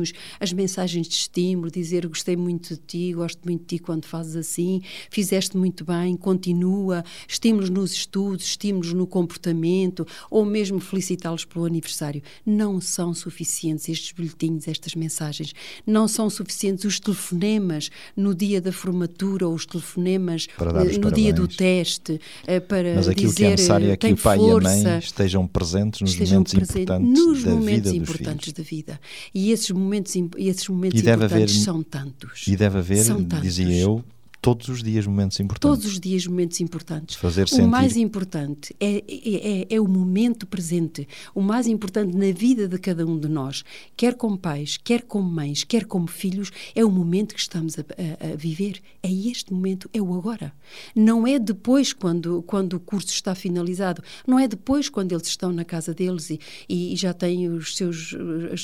os 0.00 0.08
bilhetinhos, 0.08 0.12
as 0.40 0.52
mensagens 0.52 1.08
de 1.08 1.14
estímulo, 1.14 1.70
dizer 1.70 2.06
gostei 2.06 2.36
muito 2.36 2.74
de 2.74 2.80
ti, 2.86 3.12
gosto 3.12 3.40
muito 3.44 3.60
de 3.62 3.66
ti 3.66 3.78
quando 3.78 4.06
fazes 4.06 4.36
assim, 4.36 4.82
fizeste 5.10 5.56
muito 5.56 5.84
bem, 5.84 6.16
continua, 6.16 7.04
estímulos 7.26 7.70
nos 7.70 7.92
estudos, 7.92 8.46
estímulos 8.46 8.92
no 8.92 9.06
comportamento, 9.06 10.06
ou 10.30 10.44
mesmo 10.44 10.80
felicitá-los 10.80 11.44
pelo 11.44 11.64
aniversário. 11.64 12.22
Não 12.44 12.80
são 12.80 13.14
suficientes 13.14 13.88
estes 13.88 14.12
bilhetinhos, 14.12 14.68
estas 14.68 14.94
mensagens. 14.94 15.52
Não 15.86 16.08
são 16.08 16.30
suficientes 16.30 16.84
os 16.84 17.00
telefonemas 17.00 17.90
no 18.16 18.34
dia 18.34 18.60
da 18.60 18.72
formatura 18.72 19.46
ou 19.46 19.54
os 19.54 19.66
telefonemas 19.66 20.46
Para 20.56 20.72
dar 20.72 20.86
os 20.86 20.98
no 20.98 21.10
dia 21.10 21.32
do 21.32 21.48
teste, 21.48 22.20
eh, 22.46 22.60
para 22.60 22.94
Mas 22.94 23.08
aquilo 23.08 23.30
dizer 23.30 23.36
que 23.36 23.44
é 23.44 23.50
necessário 23.50 23.88
é 23.88 23.92
eh, 23.92 23.96
que 23.96 24.12
o 24.12 24.16
pai 24.16 24.38
força, 24.38 24.68
e 24.68 24.80
a 24.80 24.84
mãe 24.84 24.98
estejam 24.98 25.46
presentes 25.46 26.00
nos 26.00 26.10
estejam 26.10 26.38
momentos 26.38 26.54
presentes 26.54 26.76
importantes 26.76 27.24
nos 27.24 27.44
da 27.44 27.50
momentos 27.50 27.92
vida 27.92 27.96
importantes 27.96 28.52
da 28.52 28.62
vida. 28.62 29.00
E 29.34 29.50
esses 29.50 29.70
momentos, 29.70 29.87
im- 30.16 30.30
esses 30.36 30.68
momentos 30.68 31.00
E 31.00 31.02
deve 31.02 31.24
importantes 31.24 31.54
haver- 31.56 31.64
são 31.64 31.82
tantos. 31.82 32.46
E 32.46 32.56
deve 32.56 32.78
haver, 32.78 33.04
São 33.04 33.22
tantos. 33.24 33.42
dizia 33.42 33.76
eu, 33.76 34.04
todos 34.40 34.68
os 34.68 34.82
dias 34.82 35.06
momentos 35.06 35.38
importantes. 35.40 35.60
Todos 35.80 35.84
os 35.92 36.00
dias 36.00 36.26
momentos 36.26 36.60
importantes. 36.60 37.16
Fazer 37.16 37.42
o 37.44 37.48
sentir- 37.48 37.66
mais 37.66 37.96
importante 37.96 38.74
é, 38.80 39.04
é, 39.08 39.62
é- 39.62 39.66
é 39.76 39.80
o 39.80 39.88
momento 39.88 40.46
presente. 40.46 41.06
O 41.34 41.40
mais 41.42 41.66
importante 41.66 42.16
na 42.16 42.32
vida 42.32 42.66
de 42.68 42.78
cada 42.78 43.04
um 43.06 43.18
de 43.18 43.28
nós, 43.28 43.64
quer 43.96 44.14
como 44.14 44.38
pais, 44.38 44.76
quer 44.76 45.02
como 45.02 45.28
mães, 45.28 45.64
quer 45.64 45.84
como 45.84 46.06
filhos, 46.06 46.50
é 46.74 46.84
o 46.84 46.90
momento 46.90 47.34
que 47.34 47.40
estamos 47.40 47.78
a, 47.78 47.82
a- 47.82 48.32
a 48.32 48.36
viver. 48.36 48.80
É 49.02 49.12
este 49.12 49.52
momento, 49.52 49.88
é 49.92 50.00
o 50.00 50.14
agora. 50.14 50.52
Não 50.94 51.26
é 51.26 51.38
depois 51.38 51.92
quando, 51.92 52.42
quando 52.42 52.74
o 52.74 52.80
curso 52.80 53.08
está 53.08 53.34
finalizado. 53.34 54.02
Não 54.26 54.38
é 54.38 54.46
depois 54.48 54.88
quando 54.88 55.12
eles 55.12 55.26
estão 55.28 55.52
na 55.52 55.64
casa 55.64 55.92
deles 55.92 56.30
e, 56.30 56.38
e 56.68 56.96
já 56.96 57.12
têm 57.12 57.48
os 57.48 57.76
seus, 57.76 58.12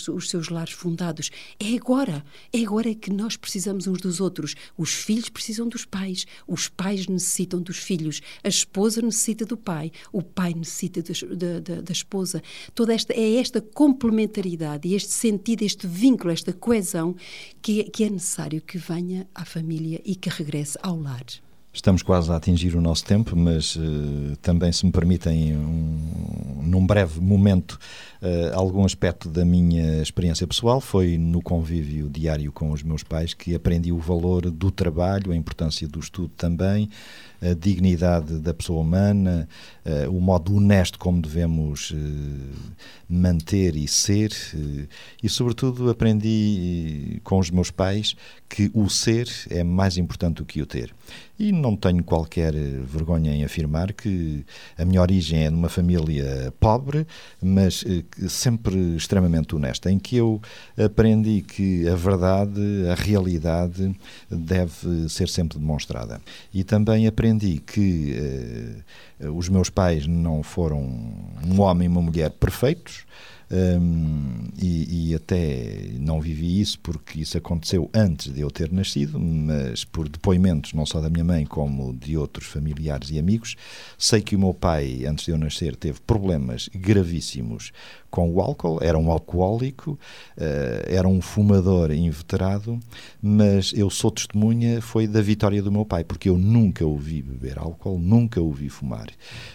os 0.09 0.29
seus 0.31 0.49
lares 0.49 0.73
fundados. 0.73 1.31
É 1.59 1.75
agora. 1.77 2.25
É 2.53 2.63
agora 2.63 2.95
que 2.95 3.11
nós 3.13 3.37
precisamos 3.37 3.87
uns 3.87 4.01
dos 4.01 4.21
outros. 4.21 4.55
Os 4.77 4.91
filhos 4.93 5.29
precisam 5.29 5.63
precisam 5.64 5.68
dos 5.68 5.85
pais, 5.85 6.27
os 6.46 6.68
pais 6.68 7.07
necessitam 7.07 7.61
dos 7.61 7.79
filhos, 7.79 8.20
a 8.42 8.48
esposa 8.48 9.00
necessita 9.03 9.44
do 9.44 9.57
pai, 9.57 9.90
o 10.12 10.22
pai 10.22 10.55
necessita 10.55 11.03
da, 11.35 11.81
da, 11.81 11.92
esposa. 11.92 12.42
Toda 12.74 12.94
esta 12.94 13.12
é 13.12 13.37
esta 13.37 13.61
complementaridade 13.61 14.92
este 14.94 15.12
sentido, 15.12 15.62
este 15.62 15.87
vínculo, 15.87 16.33
esta 16.33 16.53
coesão 16.53 17.16
que, 17.62 17.85
que 17.85 18.05
é 18.05 18.11
necessário 18.11 18.61
que 18.61 18.79
venha 18.79 19.27
à 19.35 19.44
família 19.44 20.00
e 20.05 20.14
que 20.14 20.29
regresse 20.29 20.79
ao 20.83 20.98
lar. 20.98 21.24
Estamos 21.75 22.03
quase 22.03 22.31
a 22.31 22.37
atingir 22.37 22.77
o 22.77 22.81
nosso 22.81 23.05
tempo, 23.05 23.35
mas 23.35 23.75
uh, 23.75 24.37
também, 24.41 24.71
se 24.71 24.87
me 24.87 24.93
permitem, 24.93 25.57
um, 25.57 26.63
num 26.63 26.87
breve 26.87 27.21
momento, 27.21 27.73
uh, 28.23 28.55
algum 28.55 28.85
aspecto 28.85 29.29
da 29.29 29.45
minha 29.45 30.01
experiência 30.01 30.47
pessoal. 30.47 30.81
Foi 30.81 31.19
no 31.19 31.43
convívio 31.43 32.09
diário 32.09 32.53
com 32.53 32.71
os 32.71 32.85
meus 32.85 33.03
pais 33.03 33.35
que 33.35 33.57
aprendi 33.57 33.91
o 33.91 33.99
valor 33.99 34.53
do 34.53 34.71
trabalho, 34.71 35.33
a 35.33 35.37
importância 35.37 35.89
do 35.89 35.99
estudo 35.99 36.31
também, 36.37 36.89
a 37.40 37.55
dignidade 37.55 38.38
da 38.40 38.55
pessoa 38.55 38.81
humana, 38.81 39.49
uh, 39.85 40.11
o 40.11 40.20
modo 40.20 40.57
honesto 40.57 40.99
como 40.99 41.20
devemos 41.20 41.94
manter 43.09 43.77
e 43.77 43.87
ser. 43.87 44.33
e, 45.23 45.29
sobretudo, 45.29 45.90
aprendi 45.90 47.20
com 47.23 47.38
os 47.38 47.51
meus 47.51 47.70
pais 47.70 48.16
que 48.49 48.70
o 48.73 48.88
ser 48.88 49.29
é 49.51 49.64
mais 49.64 49.97
importante 49.97 50.37
do 50.37 50.44
que 50.44 50.62
o 50.62 50.66
ter. 50.66 50.94
E 51.37 51.51
não 51.51 51.75
tenho 51.75 52.05
qualquer 52.05 52.55
vergonha 52.55 53.33
em 53.33 53.44
afirmar 53.44 53.92
que 53.92 54.44
a 54.79 54.85
minha 54.85 55.01
origem 55.01 55.44
é 55.44 55.51
numa 55.51 55.68
família 55.68 56.55
pobre, 56.61 57.05
mas 57.42 57.85
eh, 57.85 58.05
sempre 58.29 58.77
extremamente 58.97 59.57
honesta, 59.57 59.90
em 59.90 59.99
que 59.99 60.16
eu 60.16 60.40
aprendi 60.79 61.42
que 61.42 61.88
a 61.88 61.97
verdade, 61.97 62.61
a 62.88 62.94
realidade 62.94 63.94
deve 64.31 65.09
ser 65.09 65.29
sempre 65.29 65.59
demonstrada. 65.59 66.20
E 66.53 66.62
também 66.62 67.09
aprendi 67.09 67.24
que 67.61 68.85
eh, 69.21 69.29
os 69.29 69.49
meus 69.49 69.71
pais 69.71 70.07
não 70.07 70.43
foram 70.43 70.81
um 70.81 71.61
homem 71.61 71.87
e 71.87 71.91
uma 71.91 72.03
mulher 72.03 72.31
perfeitos, 72.31 73.05
um, 73.50 74.48
e, 74.61 75.11
e, 75.11 75.14
até 75.14 75.90
não 75.98 76.20
vivi 76.20 76.61
isso 76.61 76.78
porque 76.80 77.20
isso 77.20 77.37
aconteceu 77.37 77.90
antes 77.94 78.33
de 78.33 78.40
eu 78.40 78.50
ter 78.50 78.72
nascido, 78.72 79.20
mas 79.20 79.85
por 79.85 80.09
depoimentos 80.09 80.72
não 80.72 80.87
só 80.87 81.00
da 81.00 81.11
minha 81.11 81.24
mãe 81.24 81.44
como 81.44 81.94
de 81.94 82.16
outros 82.16 82.46
familiares 82.46 83.11
e 83.11 83.18
amigos, 83.18 83.57
sei 83.98 84.22
que 84.22 84.35
o 84.35 84.38
meu 84.38 84.54
pai, 84.54 85.04
antes 85.07 85.26
de 85.26 85.30
eu 85.30 85.38
nascer, 85.38 85.76
teve 85.76 86.00
problemas 86.00 86.68
gravíssimos 86.74 87.72
com 88.14 88.33
o 88.33 88.40
álcool, 88.40 88.78
era 88.80 88.96
um 88.96 89.11
alcoólico, 89.11 89.98
uh, 90.38 90.87
era 90.87 91.09
um 91.09 91.20
fumador 91.20 91.90
inveterado, 91.90 92.78
mas 93.20 93.72
eu 93.74 93.90
sou 93.90 94.09
testemunha 94.09 94.80
foi 94.80 95.09
da 95.09 95.20
vitória 95.20 95.61
do 95.61 95.72
meu 95.72 95.85
pai, 95.85 96.04
porque 96.04 96.28
eu 96.28 96.38
nunca 96.38 96.87
o 96.87 96.96
vi 96.96 97.20
beber 97.20 97.59
álcool, 97.59 97.98
nunca 97.98 98.40
o 98.40 98.52
vi 98.52 98.68
fumar. 98.68 99.09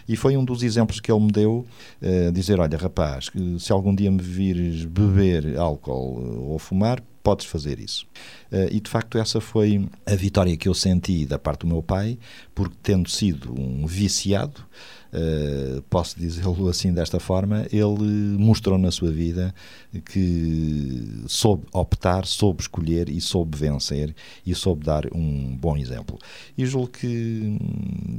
E 0.06 0.18
foi 0.18 0.36
um 0.36 0.44
dos 0.44 0.62
exemplos 0.62 1.00
que 1.00 1.10
ele 1.10 1.22
me 1.22 1.32
deu, 1.32 1.66
uh, 2.02 2.32
dizer, 2.34 2.60
olha 2.60 2.78
rapaz, 2.78 3.32
se 3.60 3.72
algum 3.80 3.96
dia 3.96 4.12
me 4.12 4.22
vires 4.22 4.86
beber 4.86 5.58
álcool 5.58 6.22
eh, 6.22 6.40
ou 6.52 6.60
fumar, 6.60 7.02
podes 7.24 7.46
fazer 7.46 7.80
isso. 7.80 8.06
Uh, 8.52 8.68
e 8.72 8.80
de 8.80 8.90
facto, 8.90 9.18
essa 9.18 9.42
foi 9.42 9.88
a 10.06 10.16
vitória 10.16 10.56
que 10.58 10.68
eu 10.68 10.74
senti 10.74 11.26
da 11.26 11.38
parte 11.38 11.62
do 11.62 11.68
meu 11.68 11.84
pai, 11.84 12.18
porque 12.56 12.76
tendo 12.82 13.10
sido 13.10 13.54
um 13.60 13.86
viciado, 13.86 14.66
uh, 15.14 15.82
posso 15.84 16.20
dizê-lo 16.20 16.68
assim 16.68 16.94
desta 16.94 17.20
forma, 17.20 17.66
ele 17.72 18.38
mostrou 18.38 18.78
na 18.78 18.92
sua 18.92 19.12
vida 19.12 19.54
que 20.06 21.24
soube 21.28 21.66
optar, 21.74 22.26
soube 22.26 22.62
escolher 22.62 23.10
e 23.10 23.20
soube 23.20 23.58
vencer 23.58 24.16
e 24.46 24.54
soube 24.54 24.86
dar 24.86 25.06
um 25.14 25.56
bom 25.56 25.76
exemplo. 25.78 26.18
E 26.58 26.66
julgo 26.66 26.90
que, 26.90 27.58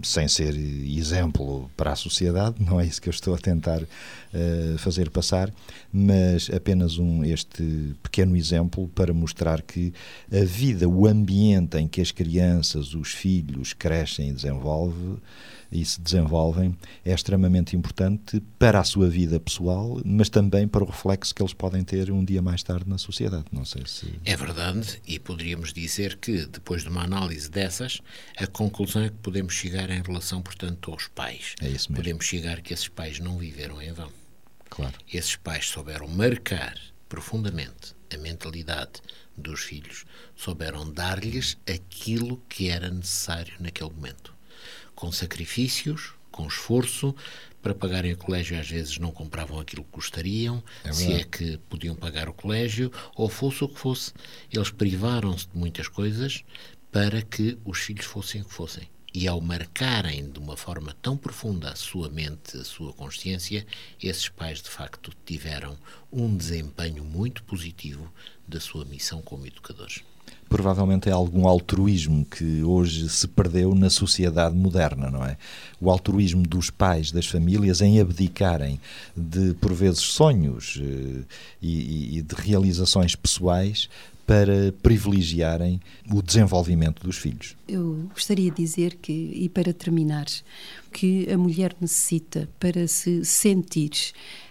sem 0.02 0.26
ser 0.28 0.54
exemplo 0.56 1.70
para 1.76 1.92
a 1.92 1.96
sociedade, 1.96 2.56
não 2.60 2.80
é 2.80 2.86
isso 2.86 3.00
que 3.00 3.08
eu 3.08 3.12
estou 3.12 3.34
a 3.34 3.38
tentar 3.38 3.82
uh, 3.82 4.78
fazer 4.78 5.10
passar, 5.10 5.52
mas 5.92 6.50
apenas 6.50 6.98
um, 6.98 7.24
este 7.24 7.94
pequeno 8.02 8.36
exemplo 8.36 8.88
para 8.94 9.12
mostrar 9.12 9.62
que 9.62 9.92
a 10.32 10.44
vida, 10.44 10.88
o 10.88 11.06
ambiente 11.06 11.78
em 11.78 11.86
que 11.86 12.00
as 12.00 12.10
crianças, 12.10 12.94
os 12.94 13.12
filhos 13.12 13.72
crescem 13.72 14.30
e 14.30 14.32
desenvolvem, 14.32 15.18
e 15.70 15.84
se 15.84 16.00
desenvolvem 16.00 16.76
é 17.04 17.12
extremamente 17.12 17.76
importante 17.76 18.42
para 18.58 18.80
a 18.80 18.84
sua 18.84 19.08
vida 19.08 19.38
pessoal, 19.38 20.00
mas 20.04 20.28
também 20.28 20.66
para 20.66 20.82
o 20.82 20.86
reflexo 20.86 21.34
que 21.34 21.42
eles 21.42 21.54
podem 21.54 21.84
ter 21.84 22.10
um 22.10 22.24
dia 22.24 22.42
mais 22.42 22.62
tarde 22.62 22.88
na 22.88 22.98
sociedade. 22.98 23.44
Não 23.52 23.64
sei 23.64 23.82
se. 23.86 24.12
É 24.24 24.36
verdade, 24.36 25.00
e 25.06 25.18
poderíamos 25.18 25.72
dizer 25.72 26.16
que, 26.16 26.46
depois 26.46 26.82
de 26.82 26.88
uma 26.88 27.02
análise 27.02 27.50
dessas, 27.50 28.00
a 28.36 28.46
conclusão 28.46 29.02
é 29.02 29.08
que 29.08 29.16
podemos 29.16 29.54
chegar 29.54 29.90
em 29.90 30.02
relação, 30.02 30.42
portanto, 30.42 30.90
aos 30.90 31.06
pais. 31.08 31.54
É 31.60 31.68
isso 31.68 31.90
mesmo. 31.90 31.96
Podemos 31.96 32.24
chegar 32.24 32.60
que 32.60 32.72
esses 32.72 32.88
pais 32.88 33.20
não 33.20 33.38
viveram 33.38 33.80
em 33.80 33.92
vão. 33.92 34.10
Claro. 34.68 34.94
Esses 35.12 35.36
pais 35.36 35.66
souberam 35.68 36.08
marcar 36.08 36.76
profundamente 37.08 37.94
a 38.12 38.18
mentalidade 38.18 39.00
dos 39.36 39.60
filhos, 39.60 40.04
souberam 40.36 40.90
dar-lhes 40.92 41.56
aquilo 41.68 42.40
que 42.48 42.68
era 42.68 42.90
necessário 42.90 43.54
naquele 43.58 43.90
momento 43.90 44.34
com 45.00 45.10
sacrifícios, 45.10 46.12
com 46.30 46.46
esforço, 46.46 47.16
para 47.62 47.74
pagarem 47.74 48.12
o 48.12 48.18
colégio 48.18 48.60
às 48.60 48.68
vezes 48.68 48.98
não 48.98 49.10
compravam 49.10 49.58
aquilo 49.58 49.82
que 49.82 49.92
gostariam, 49.92 50.62
é 50.84 50.92
se 50.92 51.12
é 51.14 51.24
que 51.24 51.56
podiam 51.70 51.96
pagar 51.96 52.28
o 52.28 52.34
colégio, 52.34 52.92
ou 53.16 53.26
fosse 53.26 53.64
o 53.64 53.68
que 53.68 53.78
fosse. 53.78 54.12
Eles 54.52 54.70
privaram-se 54.70 55.48
de 55.48 55.56
muitas 55.56 55.88
coisas 55.88 56.44
para 56.92 57.22
que 57.22 57.58
os 57.64 57.78
filhos 57.78 58.04
fossem 58.04 58.42
o 58.42 58.44
que 58.44 58.52
fossem. 58.52 58.90
E 59.12 59.26
ao 59.26 59.40
marcarem 59.40 60.30
de 60.30 60.38
uma 60.38 60.56
forma 60.56 60.94
tão 61.00 61.16
profunda 61.16 61.70
a 61.70 61.76
sua 61.76 62.10
mente, 62.10 62.58
a 62.58 62.64
sua 62.64 62.92
consciência, 62.92 63.66
esses 64.02 64.28
pais 64.28 64.60
de 64.60 64.68
facto 64.68 65.12
tiveram 65.24 65.78
um 66.12 66.36
desempenho 66.36 67.04
muito 67.04 67.42
positivo 67.44 68.12
da 68.46 68.60
sua 68.60 68.84
missão 68.84 69.22
como 69.22 69.46
educadores 69.46 70.02
provavelmente 70.50 71.08
é 71.08 71.12
algum 71.12 71.46
altruísmo 71.46 72.24
que 72.24 72.62
hoje 72.64 73.08
se 73.08 73.28
perdeu 73.28 73.72
na 73.72 73.88
sociedade 73.88 74.54
moderna, 74.56 75.08
não 75.08 75.24
é? 75.24 75.36
O 75.80 75.88
altruísmo 75.88 76.42
dos 76.42 76.68
pais, 76.70 77.12
das 77.12 77.26
famílias, 77.26 77.80
em 77.80 78.00
abdicarem 78.00 78.80
de, 79.16 79.54
por 79.54 79.72
vezes, 79.72 80.00
sonhos 80.00 80.78
eh, 80.82 81.22
e, 81.62 82.18
e 82.18 82.22
de 82.22 82.34
realizações 82.34 83.14
pessoais 83.14 83.88
para 84.30 84.72
privilegiarem 84.80 85.80
o 86.08 86.22
desenvolvimento 86.22 87.02
dos 87.02 87.16
filhos. 87.16 87.56
Eu 87.66 88.08
gostaria 88.14 88.48
de 88.48 88.58
dizer 88.58 88.94
que, 89.02 89.12
e 89.12 89.48
para 89.48 89.72
terminar, 89.72 90.26
que 90.92 91.28
a 91.28 91.36
mulher 91.36 91.74
necessita 91.80 92.48
para 92.60 92.86
se 92.86 93.24
sentir 93.24 93.90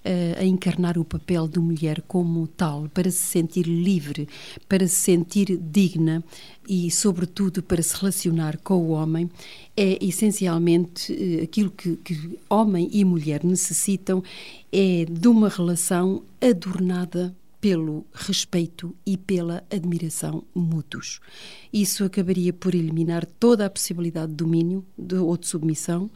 uh, 0.04 0.42
a 0.42 0.44
encarnar 0.44 0.98
o 0.98 1.06
papel 1.06 1.48
de 1.48 1.60
mulher 1.60 2.02
como 2.10 2.46
tal, 2.46 2.90
para 2.94 3.10
se 3.10 3.24
sentir 3.24 3.64
livre, 3.68 4.28
para 4.68 4.86
se 4.86 4.98
sentir 4.98 5.56
digna 5.58 6.22
e, 6.68 6.92
sobretudo, 6.92 7.64
para 7.64 7.82
se 7.82 7.96
relacionar 7.96 8.58
com 8.58 8.76
o 8.76 8.90
homem, 8.90 9.30
é 9.78 9.98
essencialmente 10.04 11.14
uh, 11.14 11.44
aquilo 11.44 11.72
que, 11.72 11.96
que 11.96 12.38
homem 12.50 12.90
e 12.92 13.06
mulher 13.06 13.46
necessitam 13.46 14.22
é 14.74 15.06
de 15.10 15.28
uma 15.30 15.48
relação 15.48 16.22
adornada 16.42 17.34
pelo 17.62 18.06
respeito 18.14 18.96
e 19.06 19.18
pela 19.18 19.64
admiração 19.70 20.44
mútuos. 20.56 21.20
Isso 21.72 22.04
acabaria 22.04 22.54
por 22.54 22.74
eliminar 22.74 23.26
toda 23.26 23.66
a 23.66 23.70
possibilidade 23.70 24.32
de 24.32 24.38
domínio 24.38 24.86
de, 24.98 25.16
ou 25.16 25.38
de 25.38 25.48
submissão, 25.48 26.10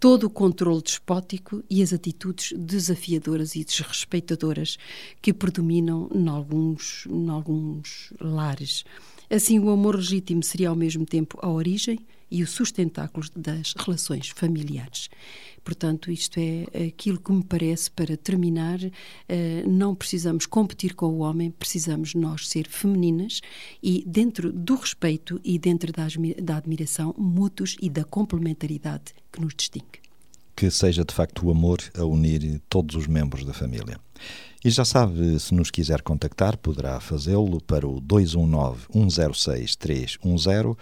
todo 0.00 0.24
o 0.24 0.30
controle 0.30 0.82
despótico 0.82 1.62
e 1.68 1.82
as 1.82 1.92
atitudes 1.92 2.52
desafiadoras 2.56 3.54
e 3.54 3.64
desrespeitadoras 3.64 4.78
que 5.20 5.32
predominam 5.32 6.08
em 6.14 6.28
alguns, 6.28 7.06
em 7.06 7.28
alguns 7.28 8.12
lares. 8.20 8.84
Assim, 9.28 9.58
o 9.58 9.68
amor 9.70 9.96
legítimo 9.96 10.42
seria 10.42 10.70
ao 10.70 10.76
mesmo 10.76 11.04
tempo 11.04 11.38
a 11.42 11.50
origem 11.50 11.98
e 12.30 12.42
o 12.42 12.46
sustentáculo 12.46 13.26
das 13.34 13.74
relações 13.76 14.28
familiares. 14.28 15.08
Portanto, 15.64 16.10
isto 16.10 16.38
é 16.38 16.86
aquilo 16.86 17.20
que 17.20 17.30
me 17.30 17.44
parece 17.44 17.90
para 17.90 18.16
terminar. 18.16 18.78
Eh, 19.28 19.62
não 19.66 19.94
precisamos 19.94 20.46
competir 20.46 20.94
com 20.94 21.06
o 21.06 21.18
homem, 21.18 21.50
precisamos 21.50 22.14
nós 22.14 22.48
ser 22.48 22.66
femininas 22.66 23.40
e, 23.82 24.02
dentro 24.06 24.50
do 24.50 24.76
respeito 24.76 25.38
e 25.44 25.58
dentro 25.58 25.92
da 25.92 26.56
admiração 26.56 27.14
mútuos 27.18 27.76
e 27.82 27.90
da 27.90 28.04
complementaridade 28.04 29.12
que 29.30 29.40
nos 29.40 29.54
distingue. 29.54 30.00
Que 30.56 30.70
seja 30.70 31.04
de 31.04 31.14
facto 31.14 31.46
o 31.46 31.50
amor 31.50 31.78
a 31.94 32.04
unir 32.04 32.60
todos 32.68 32.96
os 32.96 33.06
membros 33.06 33.44
da 33.44 33.52
família. 33.52 34.00
E 34.64 34.70
já 34.70 34.84
sabe, 34.84 35.38
se 35.38 35.54
nos 35.54 35.70
quiser 35.70 36.02
contactar, 36.02 36.56
poderá 36.56 36.98
fazê-lo 36.98 37.60
para 37.62 37.86
o 37.86 38.00
219 38.00 38.86
106 38.92 39.76
310. 39.76 40.76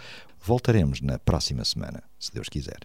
Voltaremos 0.47 1.01
na 1.01 1.19
próxima 1.19 1.65
semana, 1.65 2.05
se 2.21 2.33
Deus 2.33 2.49
quiser. 2.49 2.79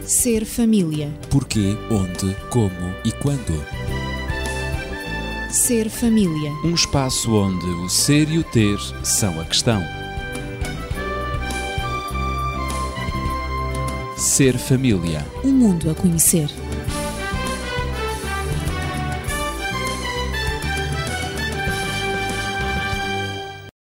Ser 0.00 0.46
família. 0.46 1.12
Porquê, 1.30 1.76
onde, 1.90 2.34
como 2.48 2.94
e 3.04 3.12
quando. 3.12 3.62
Ser 5.50 5.90
família. 5.90 6.50
Um 6.64 6.74
espaço 6.74 7.34
onde 7.34 7.66
o 7.66 7.90
ser 7.90 8.30
e 8.30 8.38
o 8.38 8.44
ter 8.44 8.78
são 9.04 9.38
a 9.38 9.44
questão. 9.44 9.82
Ser 14.16 14.56
família. 14.56 15.26
Um 15.44 15.52
mundo 15.52 15.90
a 15.90 15.94
conhecer. 15.94 16.48